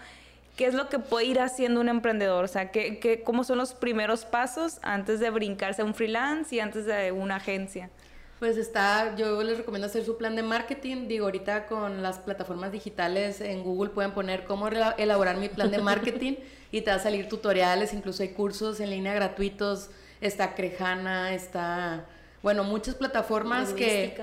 [0.58, 2.46] ¿qué es lo que puede ir haciendo un emprendedor?
[2.46, 6.56] O sea, ¿qué, qué, ¿cómo son los primeros pasos antes de brincarse a un freelance
[6.56, 7.89] y antes de una agencia?
[8.41, 11.08] Pues está, yo les recomiendo hacer su plan de marketing.
[11.08, 15.77] Digo, ahorita con las plataformas digitales en Google pueden poner cómo elaborar mi plan de
[15.84, 16.38] marketing
[16.71, 19.91] y te va a salir tutoriales, incluso hay cursos en línea gratuitos.
[20.21, 22.08] Está Crejana, está,
[22.41, 24.19] bueno, muchas plataformas que...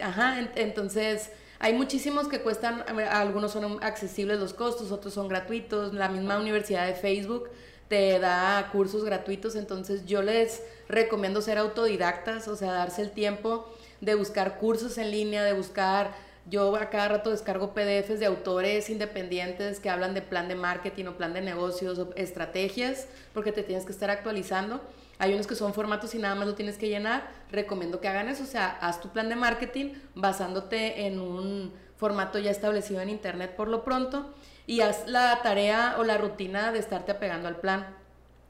[0.00, 5.94] Ajá, entonces hay muchísimos que cuestan, algunos son accesibles los costos, otros son gratuitos.
[5.94, 7.48] La misma Universidad de Facebook
[7.88, 13.68] te da cursos gratuitos, entonces yo les recomiendo ser autodidactas, o sea, darse el tiempo
[14.00, 16.12] de buscar cursos en línea, de buscar
[16.48, 21.06] yo a cada rato descargo PDFs de autores independientes que hablan de plan de marketing
[21.06, 24.80] o plan de negocios o estrategias, porque te tienes que estar actualizando.
[25.18, 27.28] Hay unos que son formatos y nada más lo tienes que llenar.
[27.50, 32.38] Recomiendo que hagan eso, o sea, haz tu plan de marketing basándote en un formato
[32.38, 34.34] ya establecido en internet por lo pronto
[34.66, 37.86] y haz la tarea o la rutina de estarte apegando al plan.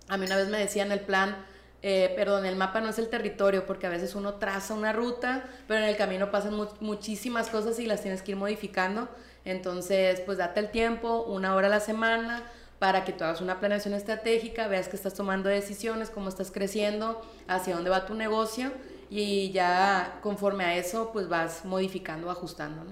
[0.08, 1.36] A mí una vez me decían el plan,
[1.82, 5.44] eh, perdón, el mapa no es el territorio, porque a veces uno traza una ruta,
[5.68, 9.08] pero en el camino pasan muchísimas cosas y las tienes que ir modificando.
[9.44, 12.42] Entonces, pues date el tiempo, una hora a la semana,
[12.78, 17.22] para que tú hagas una planeación estratégica, veas que estás tomando decisiones, cómo estás creciendo,
[17.48, 18.70] hacia dónde va tu negocio
[19.08, 22.82] y ya conforme a eso, pues vas modificando, ajustando.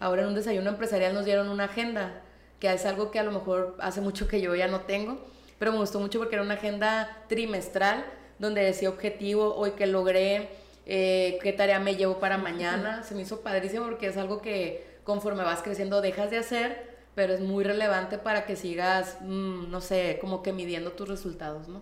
[0.00, 2.22] Ahora en un desayuno empresarial nos dieron una agenda,
[2.60, 5.18] que es algo que a lo mejor hace mucho que yo ya no tengo,
[5.58, 8.04] pero me gustó mucho porque era una agenda trimestral
[8.38, 10.50] donde decía objetivo, hoy que logré,
[10.86, 13.02] eh, qué tarea me llevo para mañana.
[13.02, 17.32] Se me hizo padrísimo porque es algo que conforme vas creciendo dejas de hacer, pero
[17.32, 21.80] es muy relevante para que sigas, mm, no sé, como que midiendo tus resultados, ¿no?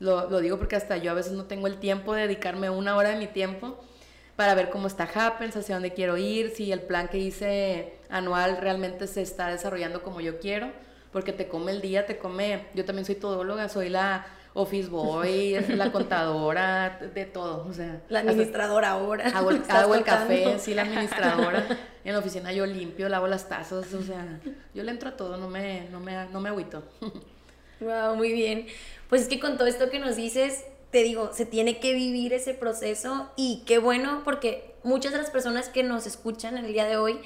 [0.00, 2.96] Lo, lo, digo porque hasta yo a veces no tengo el tiempo de dedicarme una
[2.96, 3.80] hora de mi tiempo
[4.36, 8.58] para ver cómo está Happens, hacia dónde quiero ir, si el plan que hice anual
[8.58, 10.70] realmente se está desarrollando como yo quiero
[11.12, 15.58] porque te come el día, te come, yo también soy todóloga, soy la office boy,
[15.68, 18.02] la contadora, de todo, o sea.
[18.08, 19.26] La administradora ahora.
[19.28, 21.66] Hago el, hago el café, sí, la administradora.
[22.04, 24.40] En la oficina yo limpio, lavo las tazas, o sea,
[24.72, 26.82] yo le entro a todo, no me, no me, no me agüito.
[27.80, 28.66] Wow, muy bien.
[29.08, 32.32] Pues es que con todo esto que nos dices, te digo, se tiene que vivir
[32.32, 36.86] ese proceso y qué bueno porque muchas de las personas que nos escuchan el día
[36.86, 37.20] de hoy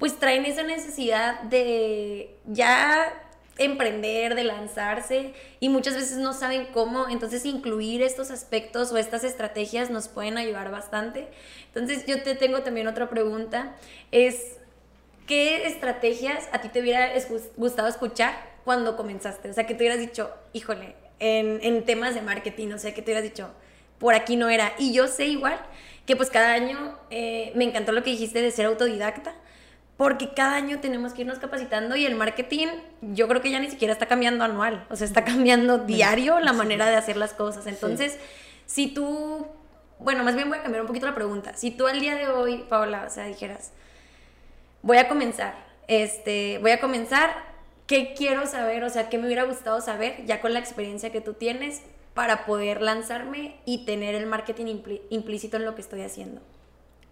[0.00, 3.12] pues traen esa necesidad de ya
[3.58, 9.22] emprender, de lanzarse y muchas veces no saben cómo, entonces incluir estos aspectos o estas
[9.22, 11.28] estrategias nos pueden ayudar bastante.
[11.66, 13.76] Entonces yo te tengo también otra pregunta,
[14.10, 14.56] es
[15.26, 17.12] ¿qué estrategias a ti te hubiera
[17.58, 18.32] gustado escuchar
[18.64, 19.50] cuando comenzaste?
[19.50, 23.10] O sea, que te hubieras dicho, híjole, en, temas de marketing, o sea, que te
[23.10, 23.50] hubieras dicho,
[23.98, 24.72] por aquí no era.
[24.78, 25.60] Y yo sé igual
[26.06, 29.34] que pues cada año eh, me encantó lo que dijiste de ser autodidacta
[30.00, 32.68] porque cada año tenemos que irnos capacitando y el marketing
[33.02, 36.54] yo creo que ya ni siquiera está cambiando anual, o sea, está cambiando diario la
[36.54, 37.66] manera de hacer las cosas.
[37.66, 38.16] Entonces,
[38.64, 39.46] si tú,
[39.98, 41.54] bueno, más bien voy a cambiar un poquito la pregunta.
[41.54, 43.72] Si tú al día de hoy, Paola, o sea, dijeras,
[44.80, 45.54] voy a comenzar,
[45.86, 47.34] este, voy a comenzar,
[47.86, 48.82] ¿qué quiero saber?
[48.84, 51.82] O sea, ¿qué me hubiera gustado saber ya con la experiencia que tú tienes
[52.14, 56.40] para poder lanzarme y tener el marketing implícito en lo que estoy haciendo?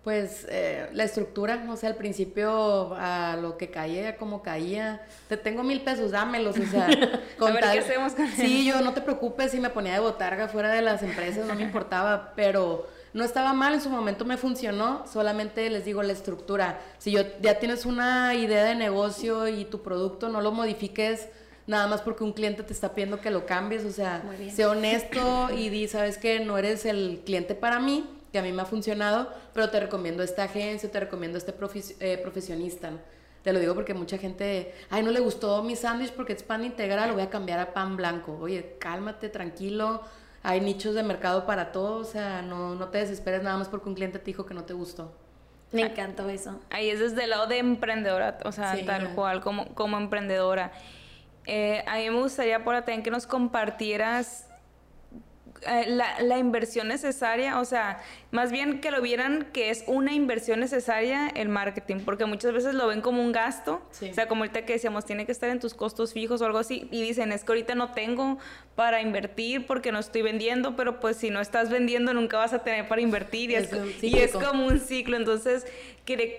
[0.09, 5.37] Pues eh, la estructura, o sea, al principio a lo que caía, como caía, te
[5.37, 6.89] tengo mil pesos, dámelos, o sea,
[7.39, 10.49] con a ¿qué hacemos con Sí, yo no te preocupes si me ponía de botarga
[10.49, 14.39] fuera de las empresas, no me importaba, pero no estaba mal, en su momento me
[14.39, 16.81] funcionó, solamente les digo la estructura.
[16.97, 21.29] Si yo ya tienes una idea de negocio y tu producto, no lo modifiques
[21.67, 25.51] nada más porque un cliente te está pidiendo que lo cambies, o sea, sé honesto
[25.55, 28.65] y di, sabes que no eres el cliente para mí que a mí me ha
[28.65, 31.55] funcionado, pero te recomiendo esta agencia, te recomiendo este
[32.01, 32.93] eh, profesionista.
[33.43, 36.65] Te lo digo porque mucha gente, ay, no le gustó mi sándwich porque es pan
[36.65, 38.37] integral, lo voy a cambiar a pan blanco.
[38.41, 40.03] Oye, cálmate, tranquilo,
[40.43, 43.89] hay nichos de mercado para todo, o sea, no, no te desesperes nada más porque
[43.89, 45.13] un cliente te dijo que no te gustó.
[45.71, 46.59] Me encantó eso.
[46.71, 50.73] Ahí es desde el lado de emprendedora, o sea, tal cual, como, como emprendedora.
[51.47, 54.48] Eh, a mí me gustaría, por también que nos compartieras
[55.67, 60.13] eh, la, la, inversión necesaria, o sea, más bien que lo vieran que es una
[60.13, 64.43] inversión necesaria el marketing, porque muchas veces lo ven como un gasto, o sea, como
[64.43, 67.33] ahorita que decíamos, tiene que estar en tus costos fijos o algo así, y dicen,
[67.33, 68.39] es que ahorita no tengo
[68.75, 72.63] para invertir porque no estoy vendiendo, pero pues si no estás vendiendo nunca vas a
[72.63, 73.71] tener para invertir, y es,
[74.03, 75.67] y es como un ciclo, entonces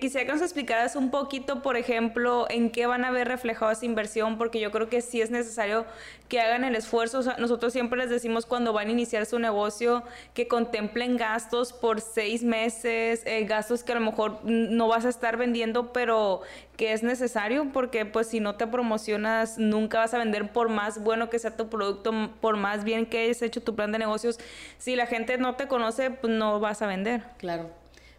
[0.00, 3.84] quisiera que nos explicaras un poquito, por ejemplo, en qué van a ver reflejado esa
[3.84, 5.86] inversión, porque yo creo que sí es necesario
[6.28, 7.22] que hagan el esfuerzo.
[7.38, 10.02] nosotros siempre les decimos cuando van a iniciar su negocio
[10.34, 15.08] que contemplen gastos por seis meses, eh, gastos que a lo mejor no vas a
[15.08, 16.42] estar vendiendo, pero
[16.76, 21.02] que es necesario, porque pues si no te promocionas, nunca vas a vender por más
[21.02, 24.38] bueno que sea tu producto, por más bien que hayas hecho tu plan de negocios.
[24.78, 27.22] Si la gente no te conoce, pues no vas a vender.
[27.38, 27.70] Claro.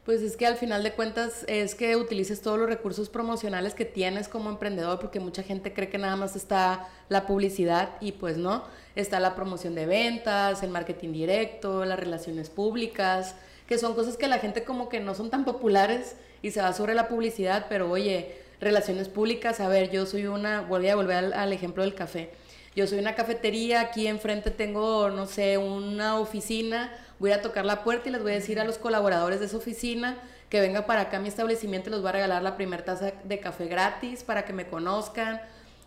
[0.06, 3.86] Pues es que al final de cuentas es que utilices todos los recursos promocionales que
[3.86, 8.36] tienes como emprendedor, porque mucha gente cree que nada más está la publicidad y pues
[8.38, 8.63] no,
[8.95, 13.36] está la promoción de ventas, el marketing directo, las relaciones públicas,
[13.71, 16.73] que son cosas que la gente como que no son tan populares y se va
[16.73, 21.34] sobre la publicidad, pero oye, relaciones públicas, a ver, yo soy una, voy a volver
[21.34, 22.31] al, ejemplo del café.
[22.75, 27.81] Yo soy una cafetería, aquí enfrente tengo, no sé, una oficina voy a tocar la
[27.86, 30.17] puerta y les voy a decir a los colaboradores de esa oficina
[30.49, 33.13] que vengan para acá a mi establecimiento y les voy a regalar la primera taza
[33.23, 35.39] de café gratis para que me conozcan.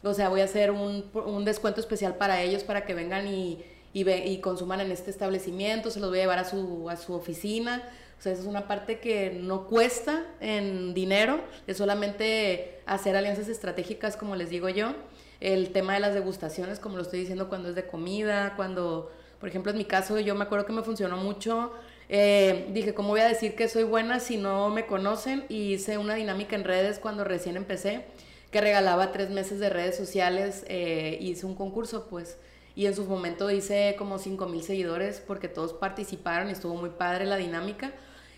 [0.03, 3.63] O sea, voy a hacer un, un descuento especial para ellos para que vengan y,
[3.95, 6.97] y, ve, y, consuman en este establecimiento, se los voy a llevar a su, a
[6.97, 7.83] su oficina.
[8.19, 13.49] O sea, esa es una parte que no cuesta en dinero, es solamente hacer alianzas
[13.49, 14.95] estratégicas, como les digo yo.
[15.41, 19.49] El tema de las degustaciones, como lo estoy diciendo, cuando es de comida, cuando, por
[19.49, 21.73] ejemplo, en mi caso, yo me acuerdo que me funcionó mucho
[22.09, 25.45] eh, dije, ¿cómo voy a decir que soy buena si no me conocen?
[25.49, 28.05] Y hice una dinámica en redes cuando recién empecé,
[28.51, 32.39] que regalaba tres meses de redes sociales, eh, hice un concurso, pues,
[32.77, 36.91] y en su momento hice como 5 mil seguidores porque todos participaron y estuvo muy
[36.91, 37.93] padre la dinámica.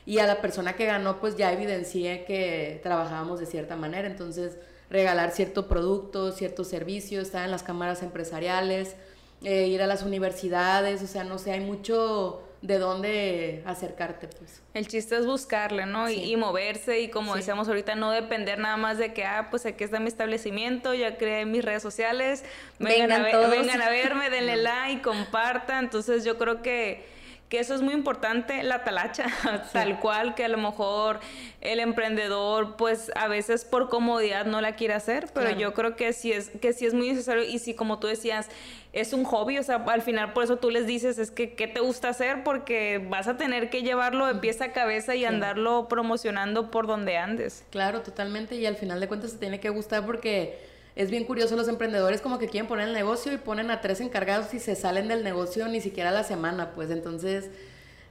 [0.04, 4.56] Y a la persona que ganó, pues ya evidencié que trabajábamos de cierta manera, entonces
[4.88, 8.94] regalar cierto producto, ciertos servicios, estar en las cámaras empresariales,
[9.42, 14.60] eh, ir a las universidades, o sea, no sé, hay mucho de dónde acercarte, pues.
[14.74, 16.10] El chiste es buscarle, ¿no?
[16.10, 19.84] Y, moverse y como decíamos ahorita, no depender nada más de que, ah, pues aquí
[19.84, 22.44] está mi establecimiento, ya creé mis redes sociales,
[22.78, 25.84] vengan, a, vengan a verme, denle like, compartan.
[25.84, 27.04] Entonces yo creo que
[27.48, 29.26] que eso es muy importante, la talacha,
[29.72, 31.20] tal cual, que a lo mejor
[31.60, 36.12] el emprendedor, pues a veces por comodidad no la quiere hacer, pero yo creo que
[36.12, 38.48] sí, es, que sí es muy necesario y si como tú decías,
[38.92, 41.68] es un hobby, o sea, al final por eso tú les dices, es que, ¿qué
[41.68, 42.42] te gusta hacer?
[42.42, 47.16] Porque vas a tener que llevarlo de pieza a cabeza y andarlo promocionando por donde
[47.16, 47.64] andes.
[47.70, 50.58] Claro, totalmente, y al final de cuentas se tiene que gustar porque
[50.96, 54.00] es bien curioso, los emprendedores como que quieren poner el negocio y ponen a tres
[54.00, 57.50] encargados y se salen del negocio ni siquiera la semana, pues entonces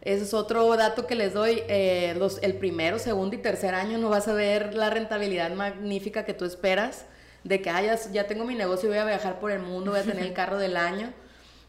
[0.03, 3.97] eso es otro dato que les doy, eh, los, el primero, segundo y tercer año
[3.97, 7.05] no vas a ver la rentabilidad magnífica que tú esperas
[7.43, 10.03] de que ah, ya, tengo mi negocio, voy a viajar por el mundo, voy a
[10.03, 11.11] tener el carro del año.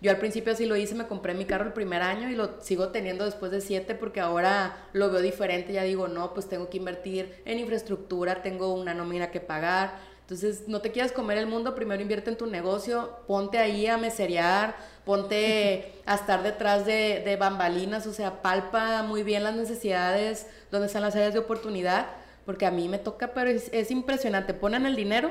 [0.02, 2.60] Yo al principio así lo hice, me compré mi carro el primer año y lo
[2.60, 6.68] sigo teniendo después de siete porque ahora lo veo diferente, ya digo, no, pues tengo
[6.68, 11.46] que invertir en infraestructura, tengo una nómina que pagar, entonces, no te quieras comer el
[11.46, 17.36] mundo, primero invierte en tu negocio, ponte ahí a meserear, ponte a estar detrás de,
[17.38, 22.08] bambalinas, o sea, palpa muy bien las necesidades, donde están las áreas de oportunidad,
[22.44, 25.30] porque a mí me toca, pero es, impresionante, ponen el dinero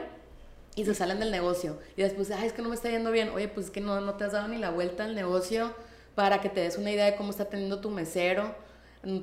[0.75, 1.77] y se salen del negocio.
[1.97, 3.31] Y después, ay, es que no me está yendo bien.
[3.35, 5.73] Oye, pues es que no, no te has dado ni la vuelta al negocio
[6.15, 8.55] para que te des una idea de cómo está teniendo tu mesero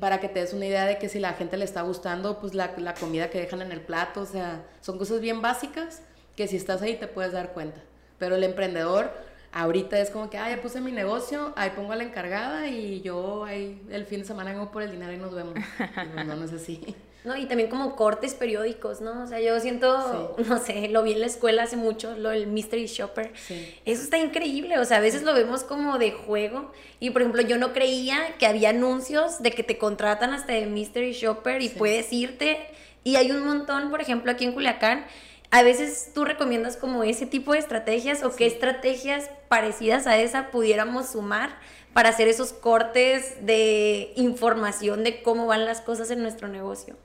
[0.01, 2.55] para que te des una idea de que si la gente le está gustando, pues
[2.55, 6.03] la, la, comida que dejan en el plato, o sea, son cosas bien básicas
[6.37, 7.81] que si estás ahí te puedes dar cuenta.
[8.18, 9.11] Pero el emprendedor
[9.53, 13.03] ahorita es como que, ah, ya puse mi negocio, ahí pongo a la encargada y
[13.03, 15.55] yo ahí el fin de semana vengo por el dinero y nos vemos.
[16.17, 16.97] no, no es así.
[17.25, 19.23] No, y también como cortes periódicos, ¿no?
[19.23, 22.49] O sea, yo siento, no sé, lo vi en la escuela hace mucho, lo del
[22.49, 23.33] Mystery Shopper.
[23.85, 26.73] Eso está increíble, o sea, a veces lo vemos como de juego.
[26.99, 30.67] Y por ejemplo, yo no creía que había anuncios de que te contratan hasta de
[30.67, 32.59] Mystery Shopper y puedes irte.
[33.05, 35.05] Y hay un montón, por ejemplo, aquí en Culiacán.
[35.55, 40.51] A veces tú recomiendas como ese tipo de estrategias o qué estrategias parecidas a esa
[40.51, 41.51] pudiéramos sumar
[41.93, 46.97] para hacer esos cortes de información de cómo van las cosas en nuestro negocio.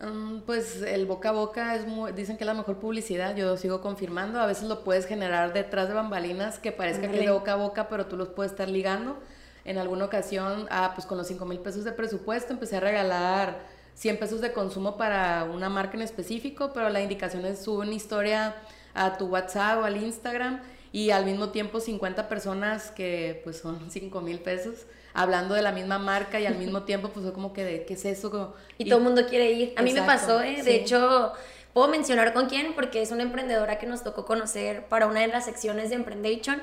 [0.00, 1.84] Mm, pues el boca a boca es
[2.16, 5.86] dicen que es la mejor publicidad, yo sigo confirmando, a veces lo puedes generar detrás
[5.86, 8.68] de bambalinas que parezca que es de boca a boca, pero tú los puedes estar
[8.68, 9.20] ligando.
[9.64, 13.56] En alguna ocasión, ah, pues con los 5 mil pesos de presupuesto empecé a regalar
[13.94, 17.96] 100 pesos de consumo para una marca en específico, pero la indicación es subir una
[17.96, 18.56] historia
[18.94, 20.60] a tu WhatsApp o al Instagram
[20.92, 25.72] y al mismo tiempo 50 personas que pues son 5 mil pesos hablando de la
[25.72, 28.54] misma marca y al mismo tiempo pues fue como que de qué es eso.
[28.78, 29.74] Y, todo el mundo quiere ir.
[29.76, 30.62] A mí me pasó, ¿eh?
[30.62, 31.32] de hecho,
[31.72, 35.28] puedo mencionar con quién porque es una emprendedora que nos tocó conocer para una de
[35.28, 36.62] las secciones de Emprendation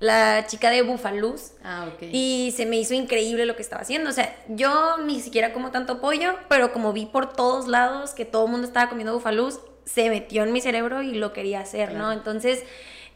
[0.00, 1.52] la chica de Bufaluz.
[1.62, 2.08] Ah, ok.
[2.10, 4.10] Y se me hizo increíble lo que estaba haciendo.
[4.10, 8.24] O sea, yo ni siquiera como tanto pollo, pero como vi por todos lados que
[8.24, 11.94] todo el mundo estaba comiendo Bufaluz, se metió en mi cerebro y lo quería hacer,
[11.94, 12.12] ¿no?
[12.12, 12.64] Entonces,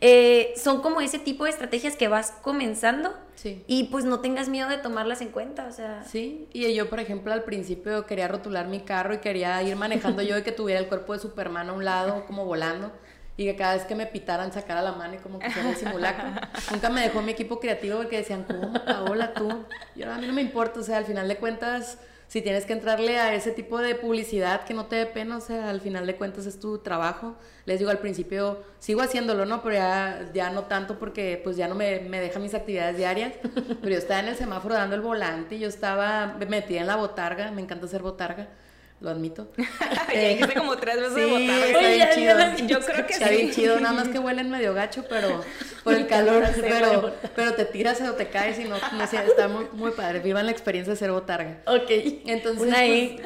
[0.00, 3.14] eh, son como ese tipo de estrategias que vas comenzando
[3.66, 6.02] y pues no tengas miedo de tomarlas en cuenta, o sea.
[6.04, 10.22] Sí, y yo por ejemplo al principio quería rotular mi carro y quería ir manejando
[10.22, 12.90] yo y que tuviera el cuerpo de Superman a un lado como volando
[13.36, 15.76] y que cada vez que me pitaran sacara la mano y como que fuera el
[15.76, 16.26] simulacro.
[16.70, 19.64] Nunca me dejó mi equipo creativo porque decían, ¿cómo, Paola, tú?
[19.96, 21.98] Yo, a mí no me importa, o sea, al final de cuentas
[22.34, 25.40] si tienes que entrarle a ese tipo de publicidad que no te dé pena, o
[25.40, 27.36] sea, al final de cuentas es tu trabajo.
[27.64, 29.62] Les digo, al principio sigo haciéndolo, ¿no?
[29.62, 33.34] Pero ya, ya no tanto porque pues ya no me, me deja mis actividades diarias.
[33.52, 36.96] Pero yo estaba en el semáforo dando el volante y yo estaba metida en la
[36.96, 38.48] botarga, me encanta hacer botarga.
[39.04, 39.48] Lo admito.
[40.14, 41.66] ya dijiste como tres veces sí, botarga.
[41.66, 42.66] está bien chido.
[42.66, 43.36] Yo creo que está sí.
[43.36, 45.44] bien chido, nada más que huelen medio gacho, pero
[45.84, 49.46] por el calor, pero, pero te tiras o te caes y no, no sé, está
[49.46, 50.20] muy, muy padre.
[50.20, 51.58] Vivan la experiencia de ser botarga.
[51.66, 51.90] Ok.
[52.26, 53.20] Entonces, Una pues,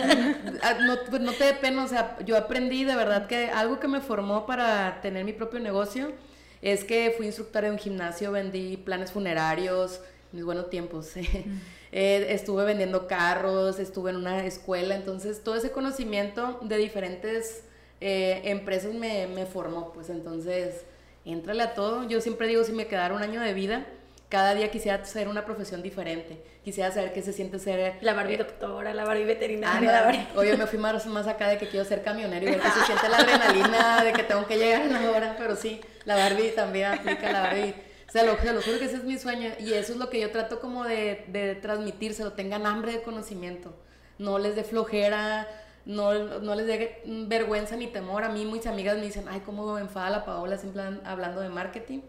[0.62, 3.78] ah, no, pues, no te dé pena, o sea, yo aprendí de verdad que algo
[3.78, 6.12] que me formó para tener mi propio negocio
[6.60, 10.00] es que fui instructora en un gimnasio, vendí planes funerarios,
[10.32, 11.16] mis buenos tiempos.
[11.16, 11.44] Eh,
[11.92, 17.64] estuve vendiendo carros, estuve en una escuela, entonces todo ese conocimiento de diferentes
[18.00, 20.84] eh, empresas me, me formó, pues entonces,
[21.24, 22.08] entrale a todo.
[22.08, 23.86] Yo siempre digo, si me quedara un año de vida,
[24.28, 26.42] cada día quisiera ser una profesión diferente.
[26.62, 27.94] Quisiera saber qué se siente ser...
[28.02, 30.26] La Barbie eh, doctora, la Barbie veterinaria, Ah, la Barbie...
[30.36, 32.84] Oye, me fui más, más acá de que quiero ser camionero y ver que se
[32.84, 36.50] siente la adrenalina de que tengo que llegar a la hora, pero sí, la Barbie
[36.50, 37.74] también aplica la Barbie.
[38.08, 40.08] O sea, lo, se lo juro que ese es mi sueño y eso es lo
[40.08, 43.74] que yo trato como de, de transmitírselo, tengan hambre de conocimiento,
[44.18, 45.46] no les dé flojera,
[45.84, 48.24] no, no les dé vergüenza ni temor.
[48.24, 52.00] A mí mis amigas me dicen, ay, cómo enfada la Paola siempre hablando de marketing.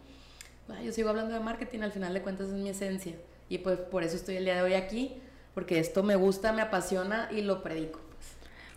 [0.84, 3.16] Yo sigo hablando de marketing, al final de cuentas es mi esencia
[3.50, 5.22] y pues por eso estoy el día de hoy aquí,
[5.54, 8.00] porque esto me gusta, me apasiona y lo predico.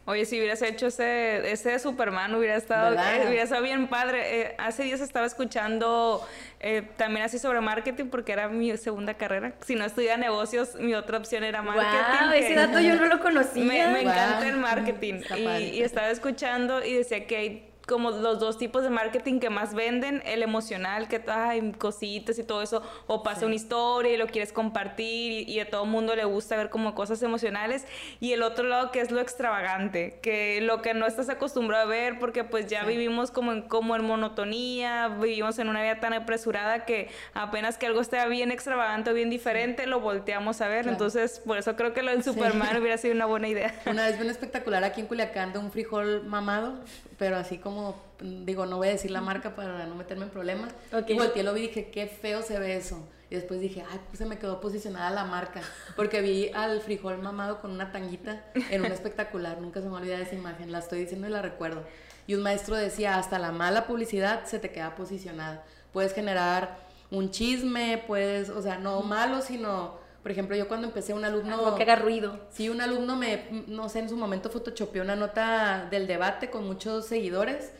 [0.04, 4.40] Oye, si hubieras hecho ese, ese de Superman, hubiera estado, eh, hubiera estado bien padre.
[4.40, 6.26] Eh, hace días estaba escuchando
[6.58, 9.52] eh, también así sobre marketing porque era mi segunda carrera.
[9.64, 12.26] Si no estudiaba negocios, mi otra opción era marketing.
[12.26, 13.64] Wow, ese dato yo no lo conocía.
[13.64, 14.10] Me, me Wow.
[14.10, 15.14] encanta el marketing.
[15.14, 19.40] Está Y, y estaba escuchando y decía que hay como los dos tipos de marketing
[19.40, 24.12] que más venden, el emocional, que hay cositas y todo eso, o pasa una historia
[24.12, 27.84] y lo quieres compartir y, y a todo mundo le gusta ver como cosas emocionales,
[28.20, 31.86] y el otro lado que es lo extravagante, que lo que no estás acostumbrado a
[31.86, 36.12] ver porque pues ya vivimos como en, como en monotonía, vivimos en una vida tan
[36.12, 40.82] apresurada que apenas que algo esté bien extravagante o bien diferente, lo volteamos a ver,
[40.82, 40.92] Claro.
[40.92, 43.74] entonces por eso creo que lo del Superman hubiera sido una buena idea.
[43.86, 46.80] Una vez vi un espectacular aquí en Culiacán de un frijol mamado,
[47.22, 50.30] pero así como, mm, digo, no voy a decir la marca para no meterme en
[50.30, 50.72] problemas.
[50.92, 51.10] Ok.
[51.10, 52.98] Y volteé, lo vi y dije, qué feo se ve eso.
[53.30, 55.60] Y después dije, ay, pues se me quedó posicionada la marca.
[55.94, 59.60] Porque vi al frijol mamado con una tanguita en un espectacular.
[59.60, 60.72] Nunca se me olvida esa imagen.
[60.72, 61.84] La estoy diciendo y la recuerdo.
[62.26, 65.62] Y un maestro decía, hasta la mala publicidad se te queda posicionada.
[65.92, 66.76] Puedes generar
[67.12, 71.54] un chisme, puedes, o sea, no malo, sino, por ejemplo, yo cuando empecé un alumno...
[71.54, 72.38] Algo que haga ruido.
[72.50, 76.64] Sí, un alumno me, no sé, en su momento photoshopeó una nota del debate con
[76.64, 77.72] muchos seguidores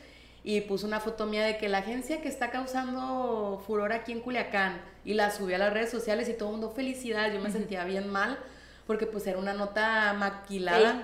[0.43, 4.19] y puso una foto mía de que la agencia que está causando furor aquí en
[4.19, 7.49] Culiacán y la subió a las redes sociales y todo el mundo felicidad, yo me
[7.49, 8.37] sentía bien mal
[8.93, 11.03] porque pues era una nota maquilada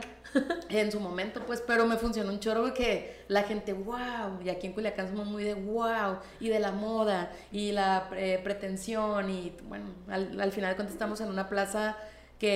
[0.69, 4.67] en su momento pues, pero me funcionó un chorro que la gente, wow, y aquí
[4.67, 9.57] en Culiacán somos muy de wow, y de la moda, y la eh, pretensión, y
[9.63, 11.97] bueno, al, al final de cuentas estamos en una plaza
[12.37, 12.51] que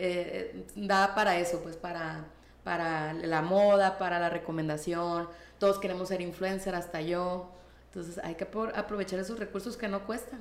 [0.00, 2.24] eh, da para eso, pues para,
[2.64, 5.28] para la moda, para la recomendación,
[5.60, 7.52] todos queremos ser influencer, hasta yo,
[7.86, 10.40] entonces hay que apro- aprovechar esos recursos que no cuestan,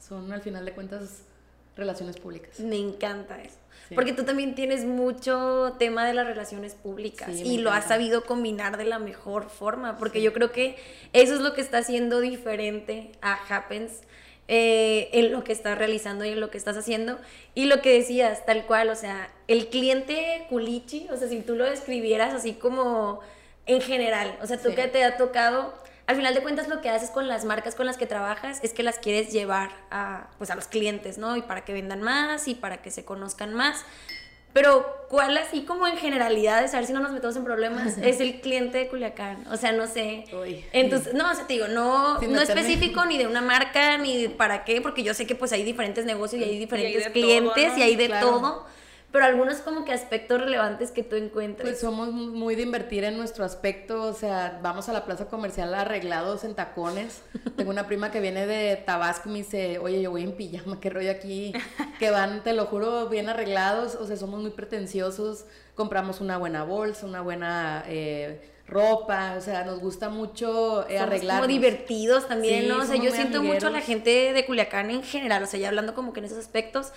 [0.00, 1.24] son al final de cuentas
[1.76, 2.60] relaciones públicas.
[2.60, 3.56] Me encanta eso.
[3.88, 3.94] Sí.
[3.94, 8.24] Porque tú también tienes mucho tema de las relaciones públicas Sí, y lo has sabido
[8.24, 10.24] combinar de la mejor forma, porque Sí.
[10.24, 10.76] yo creo que
[11.12, 14.00] eso es lo que está haciendo diferente a Happens
[14.46, 17.18] eh, en lo que estás realizando y en lo que estás haciendo.
[17.54, 21.54] Y lo que decías, tal cual, o sea, el cliente culichi, o sea, si tú
[21.56, 23.20] lo describieras así como
[23.66, 25.74] en general, o sea, tú que te ha tocado
[26.06, 28.72] al final de cuentas lo que haces con las marcas con las que trabajas es
[28.72, 31.36] que las quieres llevar a, pues, a los clientes, ¿no?
[31.36, 33.84] Y para que vendan más y para que se conozcan más.
[34.52, 38.20] Pero, ¿cuál así como en generalidades, a ver si no nos metemos en problemas, es
[38.20, 39.44] el cliente de Culiacán?
[39.50, 40.26] O sea, no sé.
[40.32, 40.64] Uy.
[40.72, 42.60] Entonces, no, o sea, te digo, no, Sin no meterme.
[42.60, 45.64] específico ni de una marca, ni de para qué, porque yo sé que pues hay
[45.64, 47.78] diferentes negocios y hay diferentes clientes ¿no?
[47.78, 48.28] y hay de Claro.
[48.30, 48.66] todo.
[49.14, 51.68] Pero algunos como que aspectos relevantes que tú encuentres.
[51.68, 55.72] Pues somos muy de invertir en nuestro aspecto, o sea, vamos a la plaza comercial
[55.72, 57.22] arreglados en tacones.
[57.56, 60.80] Tengo una prima que viene de Tabasco y me dice, oye, yo voy en pijama,
[60.80, 61.52] qué rollo aquí,
[62.00, 65.44] que van, te lo juro, bien arreglados, o sea, somos muy pretenciosos,
[65.76, 71.02] compramos una buena bolsa, una buena eh, ropa, o sea, nos gusta mucho eh, Somos
[71.02, 71.46] arreglarnos.
[71.46, 72.78] como divertidos también, Sí, ¿no?
[72.78, 75.68] O sea, yo siento mucho a la gente de Culiacán en general, o sea, ya
[75.68, 76.90] hablando como que en esos aspectos,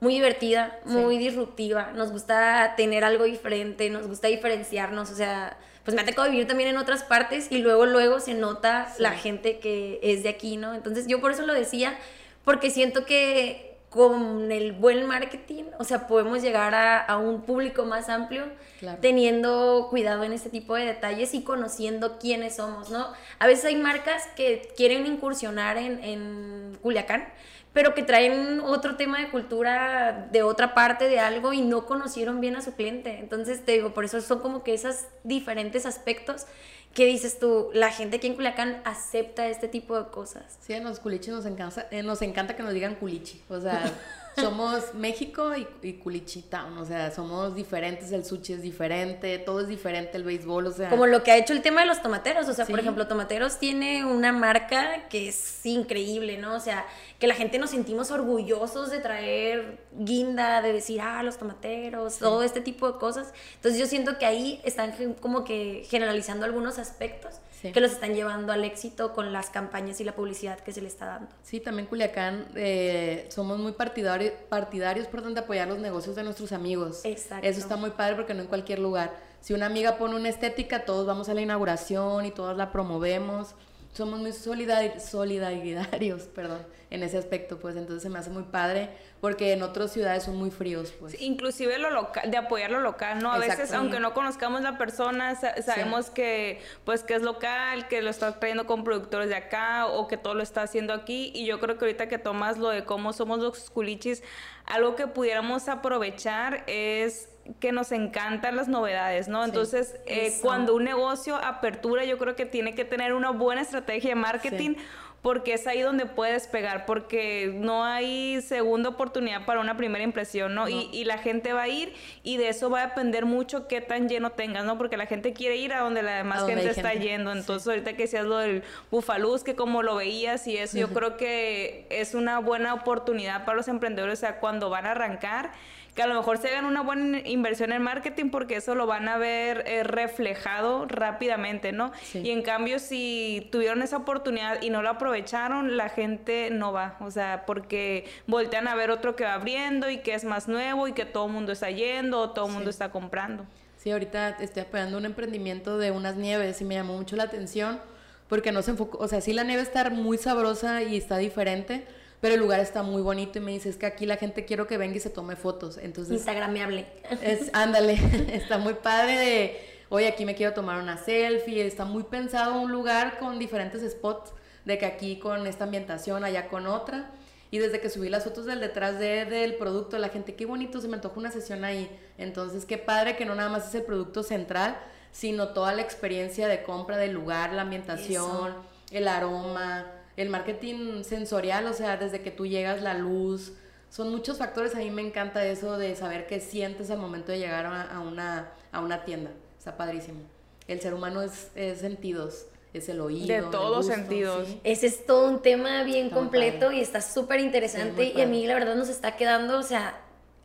[0.00, 5.94] muy divertida, muy disruptiva, nos gusta tener algo diferente, nos gusta diferenciarnos, o sea, pues
[5.94, 9.02] me ha tocado vivir también en otras partes y luego, luego se nota Sí.
[9.02, 10.74] la gente que es de aquí, ¿no?
[10.74, 11.98] Entonces yo por eso lo decía,
[12.44, 17.86] porque siento que con el buen marketing, o sea, podemos llegar a, a un público
[17.86, 18.44] más amplio
[18.80, 18.98] Claro.
[19.00, 23.06] teniendo cuidado en este tipo de detalles y conociendo quiénes somos, ¿no?
[23.38, 27.26] A veces hay marcas que quieren incursionar en, en Culiacán,
[27.72, 32.40] pero que traen otro tema de cultura de otra parte de algo y no conocieron
[32.40, 33.18] bien a su cliente.
[33.18, 36.46] Entonces, te digo, por eso son como que esos diferentes aspectos
[36.94, 40.58] que dices tú, la gente aquí en Culiacán acepta este tipo de cosas.
[40.60, 43.42] Sí, a los culichis nos encanta, eh, nos encanta que nos digan culichi.
[43.48, 43.84] O sea,
[44.40, 49.60] somos México y, y Culichi Town, o sea, somos diferentes, el sushi es diferente, todo
[49.60, 50.88] es diferente, el béisbol, o sea...
[50.90, 53.58] Como lo que ha hecho el tema de los tomateros, o sea, por ejemplo, Tomateros
[53.58, 56.54] tiene una marca que es increíble, ¿no?
[56.54, 56.86] O sea,
[57.18, 62.42] que la gente nos sentimos orgullosos de traer guinda, de decir, ah, los tomateros, todo
[62.42, 63.32] este tipo de cosas.
[63.56, 68.52] Entonces yo siento que ahí están como que generalizando algunos aspectos que los están llevando
[68.52, 71.28] al éxito con las campañas y la publicidad que se le está dando.
[71.42, 76.52] Sí, también Culiacán eh, somos muy partidarios, partidarios perdón, de apoyar los negocios de nuestros
[76.52, 77.04] amigos.
[77.04, 77.46] Exacto.
[77.46, 79.12] Eso está muy padre porque no en cualquier lugar.
[79.40, 83.54] Si una amiga pone una estética, todos vamos a la inauguración y todos la promovemos
[83.98, 88.90] somos muy solidarios, perdón, en ese aspecto, pues entonces se me hace muy padre
[89.20, 91.20] porque en otras ciudades son muy fríos, pues.
[91.20, 93.32] inclusive lo local, de apoyar lo local, ¿no?
[93.32, 98.10] A veces, aunque no conozcamos la persona, sabemos que, pues, que es local, que lo
[98.10, 101.58] está trayendo con productores de acá o que todo lo está haciendo aquí y yo
[101.58, 104.22] creo que ahorita que tomas lo de cómo somos los culichis,
[104.64, 107.28] algo que pudiéramos aprovechar es
[107.60, 109.44] que nos encantan las novedades, ¿no?
[109.44, 114.10] Entonces, eh, cuando un negocio apertura, yo creo que tiene que tener una buena estrategia
[114.10, 114.74] de marketing.
[115.20, 120.54] Porque es ahí donde puedes pegar, porque no hay segunda oportunidad para una primera impresión,
[120.54, 120.68] ¿no?
[120.68, 121.92] Y, la gente va a ir
[122.22, 124.78] y de eso va a depender mucho qué tan lleno tengas, ¿no?
[124.78, 127.32] Porque la gente quiere ir a donde la demás gente está yendo.
[127.32, 131.16] Entonces, ahorita que decías lo del bufaluz, que como lo veías y eso, yo creo
[131.16, 135.50] que es una buena oportunidad para los emprendedores, o sea, cuando van a arrancar
[135.98, 139.08] que a lo mejor se hagan una buena inversión en marketing porque eso lo van
[139.08, 141.90] a ver eh, reflejado rápidamente, ¿no?
[142.14, 146.96] Y en cambio, si tuvieron esa oportunidad y no la aprovecharon, la gente no va,
[147.00, 150.86] o sea, porque voltean a ver otro que va abriendo y que es más nuevo
[150.86, 153.44] y que todo el mundo está yendo o todo el mundo está comprando.
[153.76, 157.80] Sí, ahorita estoy apoyando un emprendimiento de unas nieves y me llamó mucho la atención
[158.28, 161.88] porque no se enfocó, o sea, sí la nieve está muy sabrosa y está diferente,
[162.20, 164.66] pero el lugar está muy bonito y me dice, es que aquí la gente quiero
[164.66, 165.78] que venga y se tome fotos.
[165.78, 166.14] Entonces...
[166.14, 166.86] Instagrameable.
[167.22, 167.98] Es, ándale,
[168.32, 172.72] está muy padre de, oye, aquí me quiero tomar una selfie, está muy pensado un
[172.72, 174.32] lugar con diferentes spots,
[174.64, 177.10] de que aquí con esta ambientación, allá con otra.
[177.50, 180.82] Y desde que subí las fotos del detrás de, del producto, la gente, qué bonito,
[180.82, 181.88] se me antojó una sesión ahí.
[182.18, 184.76] Entonces, qué padre que no nada más es el producto central,
[185.12, 188.54] sino toda la experiencia de compra del lugar, la ambientación,
[188.90, 189.86] el aroma,
[190.18, 193.52] el marketing sensorial, o sea, desde que tú llegas, la luz,
[193.88, 194.74] son muchos factores.
[194.74, 198.50] A mí me encanta eso de saber qué sientes al momento de llegar a, una,
[198.72, 199.30] a una tienda.
[199.56, 200.18] Está padrísimo.
[200.66, 203.28] El ser humano es, sentidos, es el oído.
[203.28, 204.48] De todos sentidos.
[204.64, 208.12] Ese es todo un tema bien completo y está súper interesante.
[208.14, 210.00] y a mí la verdad nos está quedando, o sea,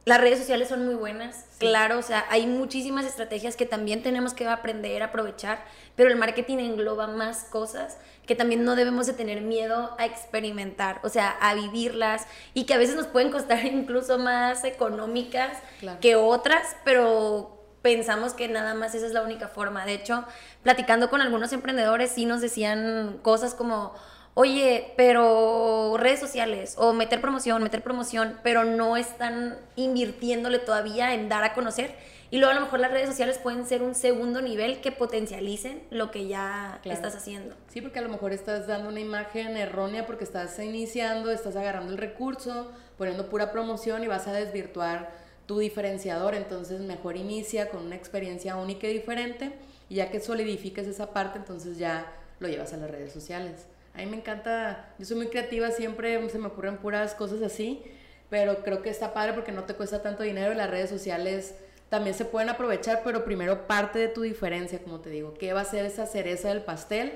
[0.05, 4.33] las redes sociales son muy buenas, claro, o sea, hay muchísimas estrategias que también tenemos
[4.33, 5.63] que aprender a aprovechar,
[5.95, 10.99] pero el marketing engloba más cosas que también no debemos de tener miedo a experimentar,
[11.03, 15.57] o sea, a vivirlas y que a veces nos pueden costar incluso más económicas
[16.01, 19.85] que otras, pero pensamos que nada más esa es la única forma.
[19.85, 20.25] De hecho,
[20.63, 23.93] platicando con algunos emprendedores sí nos decían cosas como
[24.35, 31.29] oye, pero redes sociales o meter promoción, meter promoción, pero no están invirtiéndole todavía en
[31.29, 31.95] dar a conocer.
[32.31, 35.83] Y luego a lo mejor las redes sociales pueden ser un segundo nivel que potencialicen
[35.91, 37.55] lo que ya estás haciendo.
[37.67, 41.91] Sí, porque a lo mejor estás dando una imagen errónea porque estás iniciando, estás agarrando
[41.91, 45.11] el recurso, poniendo pura promoción y vas a desvirtuar
[45.45, 46.33] tu diferenciador.
[46.33, 49.51] Entonces mejor inicia con una experiencia única y diferente
[49.87, 53.67] y ya que solidifiques esa parte, entonces ya lo llevas a las redes sociales.
[53.93, 57.83] A mí me encanta, yo soy muy creativa, siempre se me ocurren puras cosas así,
[58.29, 61.55] pero creo que está padre porque no te cuesta tanto dinero y las redes sociales
[61.89, 65.61] también se pueden aprovechar, pero primero parte de tu diferencia, como te digo, ¿qué va
[65.61, 67.13] a ser esa cereza del pastel?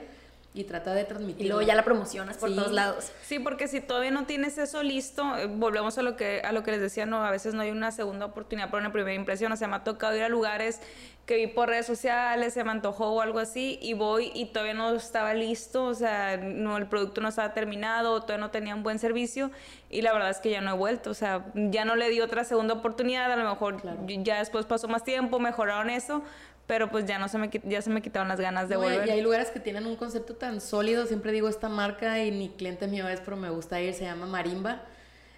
[0.57, 1.45] Y trata de transmitir.
[1.45, 3.11] Y luego ya la promocionas por todos lados.
[3.23, 6.63] Sí, porque si todavía no tienes eso listo, eh, volvemos a lo que a lo
[6.63, 9.51] que les decía, no, a veces no hay una segunda oportunidad para una primera impresión,
[9.51, 10.81] o sea, me ha tocado ir a lugares
[11.27, 14.73] que vi por redes sociales, se me antojó o algo así, y voy y todavía
[14.73, 18.81] no estaba listo, o sea, no, el producto no estaba terminado, todavía no tenía un
[18.81, 19.51] buen servicio,
[19.89, 22.21] y la verdad es que ya no he vuelto, o sea, ya no le di
[22.21, 23.81] otra segunda oportunidad, a lo mejor
[24.23, 26.23] ya después pasó más tiempo, mejoraron eso,
[26.67, 29.07] pero pues ya no se me ya se me quitaron las ganas de volver.
[29.07, 32.49] Y hay lugares que tienen un concepto tan sólido, siempre digo esta marca y mi
[32.49, 34.83] cliente mío es, pero me gusta ir, se llama Marimba,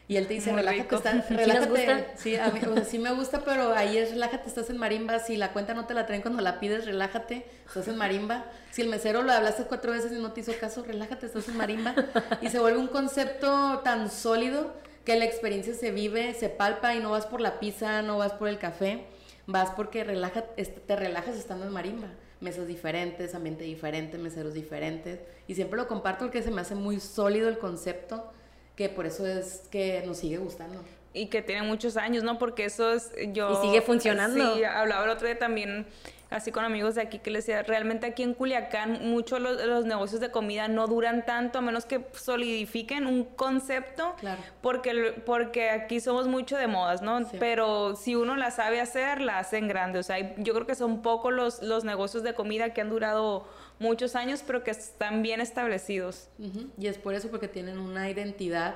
[0.07, 1.69] Y él te dice, Muy relájate, está- ¿Sí nos relájate.
[1.69, 2.05] gusta?
[2.15, 5.19] Sí, a mí, o sea, sí me gusta, pero ahí es relájate, estás en marimba.
[5.19, 8.45] Si la cuenta no te la traen cuando la pides, relájate, estás en marimba.
[8.71, 11.57] Si el mesero lo hablaste cuatro veces y no te hizo caso, relájate, estás en
[11.57, 11.93] marimba.
[12.41, 14.73] Y se vuelve un concepto tan sólido
[15.05, 18.31] que la experiencia se vive, se palpa y no vas por la pizza, no vas
[18.33, 19.05] por el café,
[19.51, 22.09] vas porque relaja, te relajas estando en marimba.
[22.39, 25.19] Mesas diferentes, ambiente diferente, meseros diferentes.
[25.47, 28.31] Y siempre lo comparto porque se me hace muy sólido el concepto,
[28.75, 30.81] que por eso es que nos sigue gustando.
[31.13, 32.37] y que tiene muchos años, ¿no?
[32.37, 33.51] Porque eso es yo...
[33.51, 34.55] Y sigue funcionando.
[34.55, 35.87] Sí, hablaba el otro día también
[36.29, 39.85] así con amigos de aquí que les decía, realmente aquí en Culiacán muchos los, los
[39.85, 44.41] negocios de comida no duran tanto a menos que solidifiquen un concepto, Claro.
[44.61, 47.19] porque, porque aquí somos mucho de modas, ¿no?
[47.29, 47.37] Sí.
[47.39, 49.99] Pero si uno la sabe hacer, la hacen grande.
[49.99, 53.47] O sea, yo creo que son pocos los, los negocios de comida que han durado
[53.79, 56.29] muchos años, pero que están bien establecidos.
[56.77, 58.75] Y es por eso porque tienen una identidad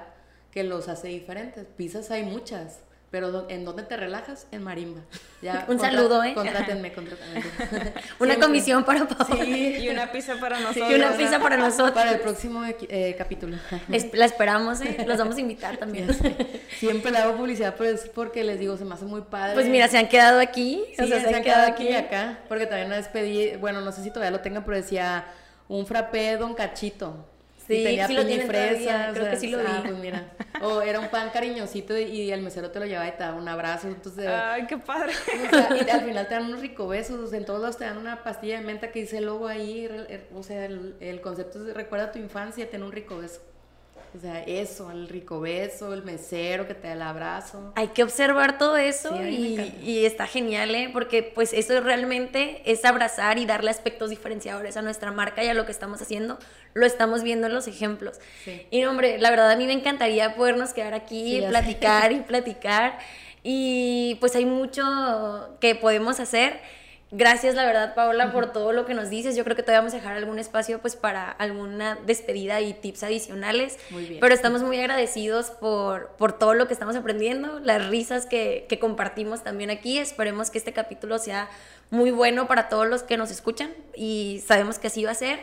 [0.52, 1.66] que los hace diferentes.
[1.66, 2.83] Pizzas hay muchas,
[3.14, 4.48] pero do- ¿en dónde te relajas?
[4.52, 5.02] En marimba.
[5.40, 6.34] Ya, Un saludo, ¿eh?
[6.34, 7.44] Contrátenme, contrátenme.
[8.20, 9.46] Una comisión para Paola.
[9.46, 9.76] Sí.
[9.82, 10.90] Y una pizza para nosotros.
[10.92, 11.92] Y una pizza para nosotros.
[11.94, 13.56] Para el próximo eh, capítulo.
[13.92, 15.06] Es- la esperamos, ¿eh?
[15.06, 16.08] Los vamos a invitar también.
[16.80, 19.54] Siempre le hago publicidad, pero es porque les digo, se me hace muy padre.
[19.54, 20.84] Pues mira, se han quedado aquí.
[20.98, 23.82] Sí, o sea, se han quedado aquí y acá, porque también una vez pedí, bueno,
[23.82, 25.26] no sé si todavía lo tengan, pero decía
[25.68, 27.28] un frappé Don Cachito.
[27.68, 29.90] Sí, tenía sí lo tienen todavía, creo que sí lo ah, vi.
[29.90, 30.32] pues mira.
[30.62, 33.48] O era un pan cariñosito y, el mesero te lo llevaba y te daba un
[33.48, 34.28] abrazo, entonces...
[34.28, 35.14] Ay, qué padre.
[35.48, 37.78] o sea, y al final te dan unos rico besos, o sea, en todos lados
[37.78, 39.90] te dan una pastilla de menta que dice el logo ahí,
[40.34, 43.42] o sea, el, el concepto es recuerda tu infancia, ten un rico beso.
[44.16, 47.74] O sea, eso, el rico beso, el mesero que te da el abrazo.
[47.76, 50.90] Hay que observar todo eso Sí, y, y está genial, ¿eh?
[50.94, 55.54] Porque pues eso realmente es abrazar y darle aspectos diferenciadores a nuestra marca y a
[55.56, 56.38] lo que estamos haciendo.
[56.76, 58.20] Lo estamos viendo en los ejemplos.
[58.46, 58.68] Sí.
[58.70, 61.48] Y no, hombre, la verdad a mí me encantaría podernos quedar aquí, Sí, sé.
[61.48, 63.00] platicar y platicar.
[63.42, 64.84] Y pues hay mucho
[65.60, 66.60] que podemos hacer.
[67.16, 69.36] Gracias, la verdad, Paola, por todo lo que nos dices.
[69.36, 73.04] Yo creo que todavía vamos a dejar algún espacio pues para alguna despedida y tips
[73.04, 73.78] adicionales.
[73.92, 74.20] Muy bien.
[74.20, 78.80] Pero estamos muy agradecidos por, por todo lo que estamos aprendiendo, las risas que, que
[78.80, 80.00] compartimos también aquí.
[80.00, 81.52] Esperemos que este capítulo sea
[81.92, 85.40] muy bueno para todos los que nos escuchan y sabemos que así va a ser.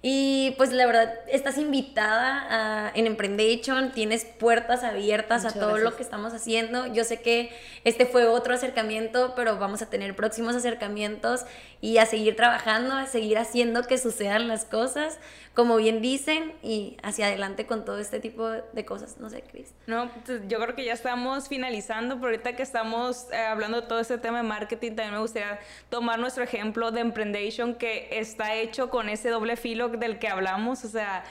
[0.00, 2.46] Y pues la verdad, estás invitada
[2.86, 6.86] a- en Emprendation, tienes puertas abiertas Muchas a todo lo que estamos haciendo.
[6.86, 7.50] Yo sé que
[7.82, 11.44] este fue otro acercamiento, pero vamos a tener próximos acercamientos
[11.80, 15.18] y a seguir trabajando, a seguir haciendo que sucedan las cosas,
[15.54, 19.18] como bien dicen, y hacia adelante con todo este tipo de cosas.
[19.18, 19.74] No sé, Cris.
[19.86, 23.86] No, pues, yo creo que ya estamos finalizando, pero ahorita que estamos eh, hablando de
[23.86, 28.54] todo este tema de marketing, también me gustaría tomar nuestro ejemplo de Emprendation, que está
[28.54, 31.24] hecho con ese doble filo del que hablamos, o sea,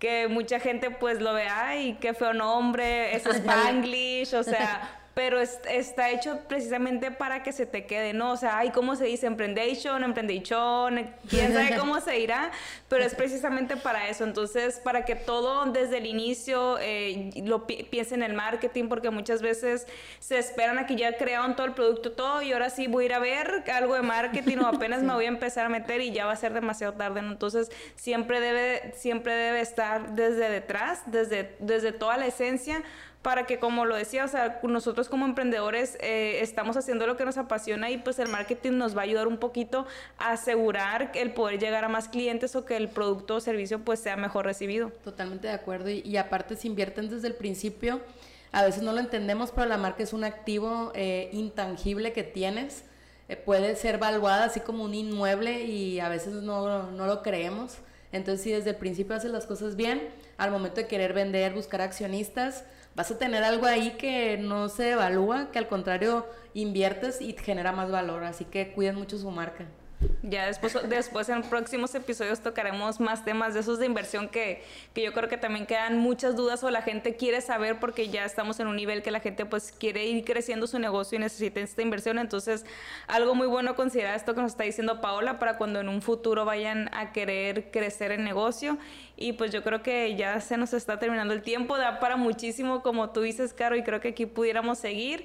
[0.00, 4.98] que mucha gente pues lo ve, ay, qué feo nombre, es Spanglish, o sea...
[5.14, 8.32] Pero es- está hecho precisamente para que se te quede, ¿no?
[8.32, 9.26] O sea, ay, ¿cómo se dice?
[9.26, 12.50] Emprendation, emprendation, quién sabe cómo se irá,
[12.88, 14.24] pero es precisamente para eso.
[14.24, 19.10] Entonces, para que todo desde el inicio eh, lo pi- piensen en el marketing, porque
[19.10, 19.86] muchas veces
[20.18, 23.06] se esperan a que ya crearon todo el producto, todo, y ahora sí voy a
[23.06, 26.12] ir a ver algo de marketing o apenas me voy a empezar a meter y
[26.12, 27.32] ya va a ser demasiado tarde, ¿no?
[27.32, 32.82] Entonces, siempre debe, siempre debe estar desde detrás, desde, desde toda la esencia,
[33.22, 37.24] para que como lo decía, o sea, nosotros como emprendedores eh, estamos haciendo lo que
[37.24, 39.86] nos apasiona y pues el marketing nos va a ayudar un poquito
[40.18, 44.00] a asegurar el poder llegar a más clientes o que el producto o servicio pues
[44.00, 44.90] sea mejor recibido.
[45.04, 45.88] Totalmente de acuerdo.
[45.88, 48.00] Y, y aparte, si invierten desde el principio,
[48.50, 52.84] a veces no lo entendemos, pero la marca es un activo eh, intangible que tienes.
[53.28, 57.78] Eh, puede ser valuada así como un inmueble y a veces no, no lo creemos.
[58.12, 61.80] Entonces, si desde el principio haces las cosas bien, al momento de querer vender, buscar
[61.80, 62.64] accionistas,
[62.94, 67.72] vas a tener algo ahí que no se evalúa, que al contrario inviertes y genera
[67.72, 68.24] más valor.
[68.24, 69.66] Así que cuiden mucho su marca.
[70.22, 74.62] Ya después, después en próximos episodios tocaremos más temas de esos de inversión que,
[74.94, 78.24] que yo creo que también quedan muchas dudas o la gente quiere saber porque ya
[78.24, 81.60] estamos en un nivel que la gente pues quiere ir creciendo su negocio y necesita
[81.60, 82.18] esta inversión.
[82.18, 82.64] Entonces,
[83.08, 86.44] algo muy bueno considerar esto que nos está diciendo Paola para cuando en un futuro
[86.44, 88.78] vayan a querer crecer el negocio.
[89.16, 92.82] Y pues yo creo que ya se nos está terminando el tiempo, da para muchísimo
[92.82, 95.24] como tú dices, Caro, y creo que aquí pudiéramos seguir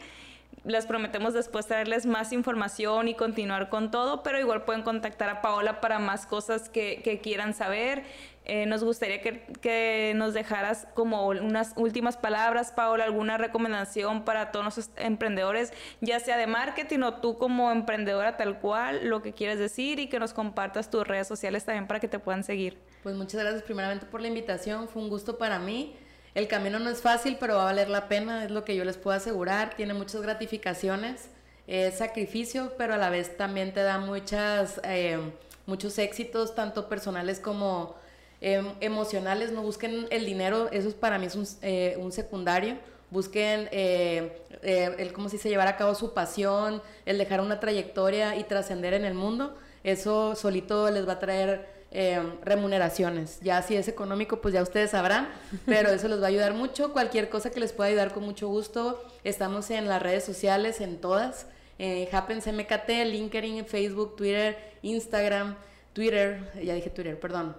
[0.67, 5.41] les prometemos después traerles más información y continuar con todo, pero igual pueden contactar a
[5.41, 8.03] Paola para más cosas que, quieran saber.
[8.43, 14.65] Eh, nos gustaría que, nos dejaras como unas últimas palabras, Paola, alguna recomendación para todos
[14.65, 19.59] nuestros emprendedores, ya sea de marketing o tú como emprendedora tal cual, lo que quieres
[19.59, 22.77] decir y que nos compartas tus redes sociales también para que te puedan seguir.
[23.03, 25.95] Pues muchas gracias primeramente por la invitación, fue un gusto para mí.
[26.37, 28.85] El camino no es fácil, pero va a valer la pena, es lo que yo
[28.85, 29.73] les puedo asegurar.
[29.75, 31.29] Tiene muchas gratificaciones,
[31.65, 35.17] es sacrificio, pero a la vez también te da muchas, eh,
[35.65, 37.95] muchos éxitos, tanto personales como
[38.39, 39.51] em, emocionales.
[39.51, 42.77] No busquen el dinero, eso es para mí es un, eh, un secundario.
[43.09, 48.35] Busquen eh, el cómo se dice llevar a cabo su pasión, el dejar una trayectoria
[48.35, 49.57] y trascender en el mundo.
[49.83, 53.39] Eso solito les va a traer eh, remuneraciones.
[53.41, 55.29] Ya si es económico, pues ya ustedes sabrán,
[55.65, 56.93] pero eso les va a ayudar mucho.
[56.93, 59.03] Cualquier cosa que les pueda ayudar con mucho gusto.
[59.23, 61.47] Estamos en las redes sociales, en todas.
[61.79, 65.55] Eh, Happens MKT, LinkedIn, Facebook, Twitter, Instagram,
[65.93, 67.55] Twitter, ya dije Twitter, perdón.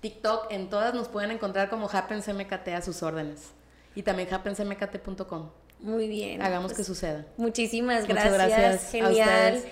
[0.00, 3.50] TikTok, en todas nos pueden encontrar como Happens MKT a sus órdenes.
[3.94, 5.50] Y también happensmkt.com.
[5.80, 6.42] Muy bien.
[6.42, 7.26] Hagamos que pues, suceda.
[7.36, 8.32] Muchísimas gracias.
[8.32, 8.90] Muchas gracias.
[8.90, 9.62] Genial.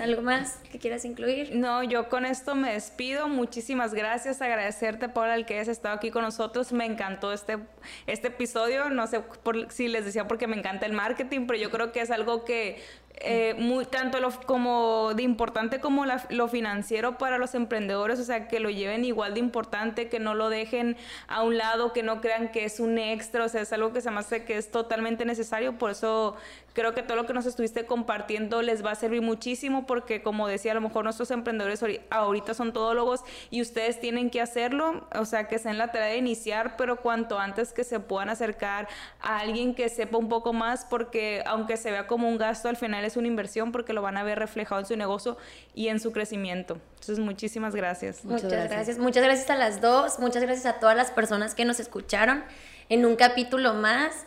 [0.00, 1.54] ¿Algo más que quieras incluir?
[1.54, 3.28] No, yo con esto me despido.
[3.28, 4.40] Muchísimas gracias.
[4.40, 6.72] Agradecerte, por el que hayas estado aquí con nosotros.
[6.72, 7.58] Me encantó este,
[8.06, 8.88] este episodio.
[8.90, 12.00] No sé por, si les decía porque me encanta el marketing, pero yo creo que
[12.00, 12.82] es algo que
[13.16, 18.48] eh, muy tanto lo, como de importante como lo financiero para los emprendedores, o sea,
[18.48, 20.96] que lo lleven igual de importante, que no lo dejen
[21.28, 24.00] a un lado, que no crean que es un extra, o sea, es algo que
[24.00, 26.36] se me hace que es totalmente necesario, por eso
[26.72, 30.48] creo que todo lo que nos estuviste compartiendo les va a servir muchísimo, porque como
[30.48, 35.24] decía, a lo mejor nuestros emprendedores ahorita son todólogos y ustedes tienen que hacerlo, o
[35.24, 38.88] sea, que sea en la tarea de iniciar, pero cuanto antes que se puedan acercar
[39.20, 42.76] a alguien que sepa un poco más, porque aunque se vea como un gasto, al
[42.76, 45.36] final es una inversión porque lo van a ver reflejado en su negocio
[45.74, 46.78] y en su crecimiento.
[46.94, 48.24] Entonces, muchísimas gracias.
[48.24, 48.98] Muchas, gracias.
[48.98, 50.18] Muchas gracias a las dos.
[50.18, 52.44] Muchas gracias a todas las personas que nos escucharon
[52.88, 54.24] en un capítulo más.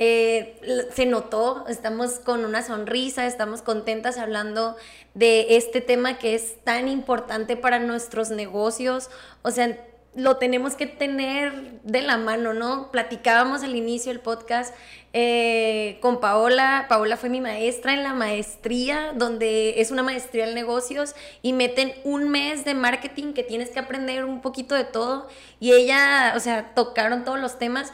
[0.00, 4.76] Eh, se notó, estamos con una sonrisa, estamos contentas hablando
[5.14, 9.10] de este tema que es tan importante para nuestros negocios.
[9.42, 9.76] O sea,
[10.14, 12.90] lo tenemos que tener de la mano, ¿no?
[12.90, 14.74] Platicábamos al inicio del podcast
[15.12, 16.86] eh, con Paola.
[16.88, 21.92] Paola fue mi maestra en la maestría, donde es una maestría en negocios y meten
[22.04, 25.28] un mes de marketing que tienes que aprender un poquito de todo.
[25.60, 27.92] Y ella, o sea, tocaron todos los temas.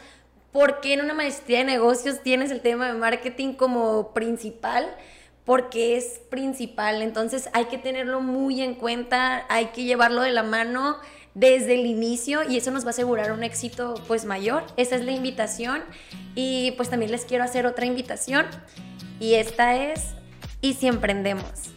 [0.51, 4.89] ¿Por qué en una maestría de negocios tienes el tema de marketing como principal?
[5.45, 10.43] porque es principal, entonces hay que tenerlo muy en cuenta, hay que llevarlo de la
[10.43, 10.97] mano
[11.35, 14.65] desde el inicio y eso nos va a asegurar un éxito pues mayor.
[14.77, 15.83] Esa es la invitación
[16.35, 18.47] y pues también les quiero hacer otra invitación
[19.21, 20.15] y esta es
[20.61, 21.74] y si emprendemos.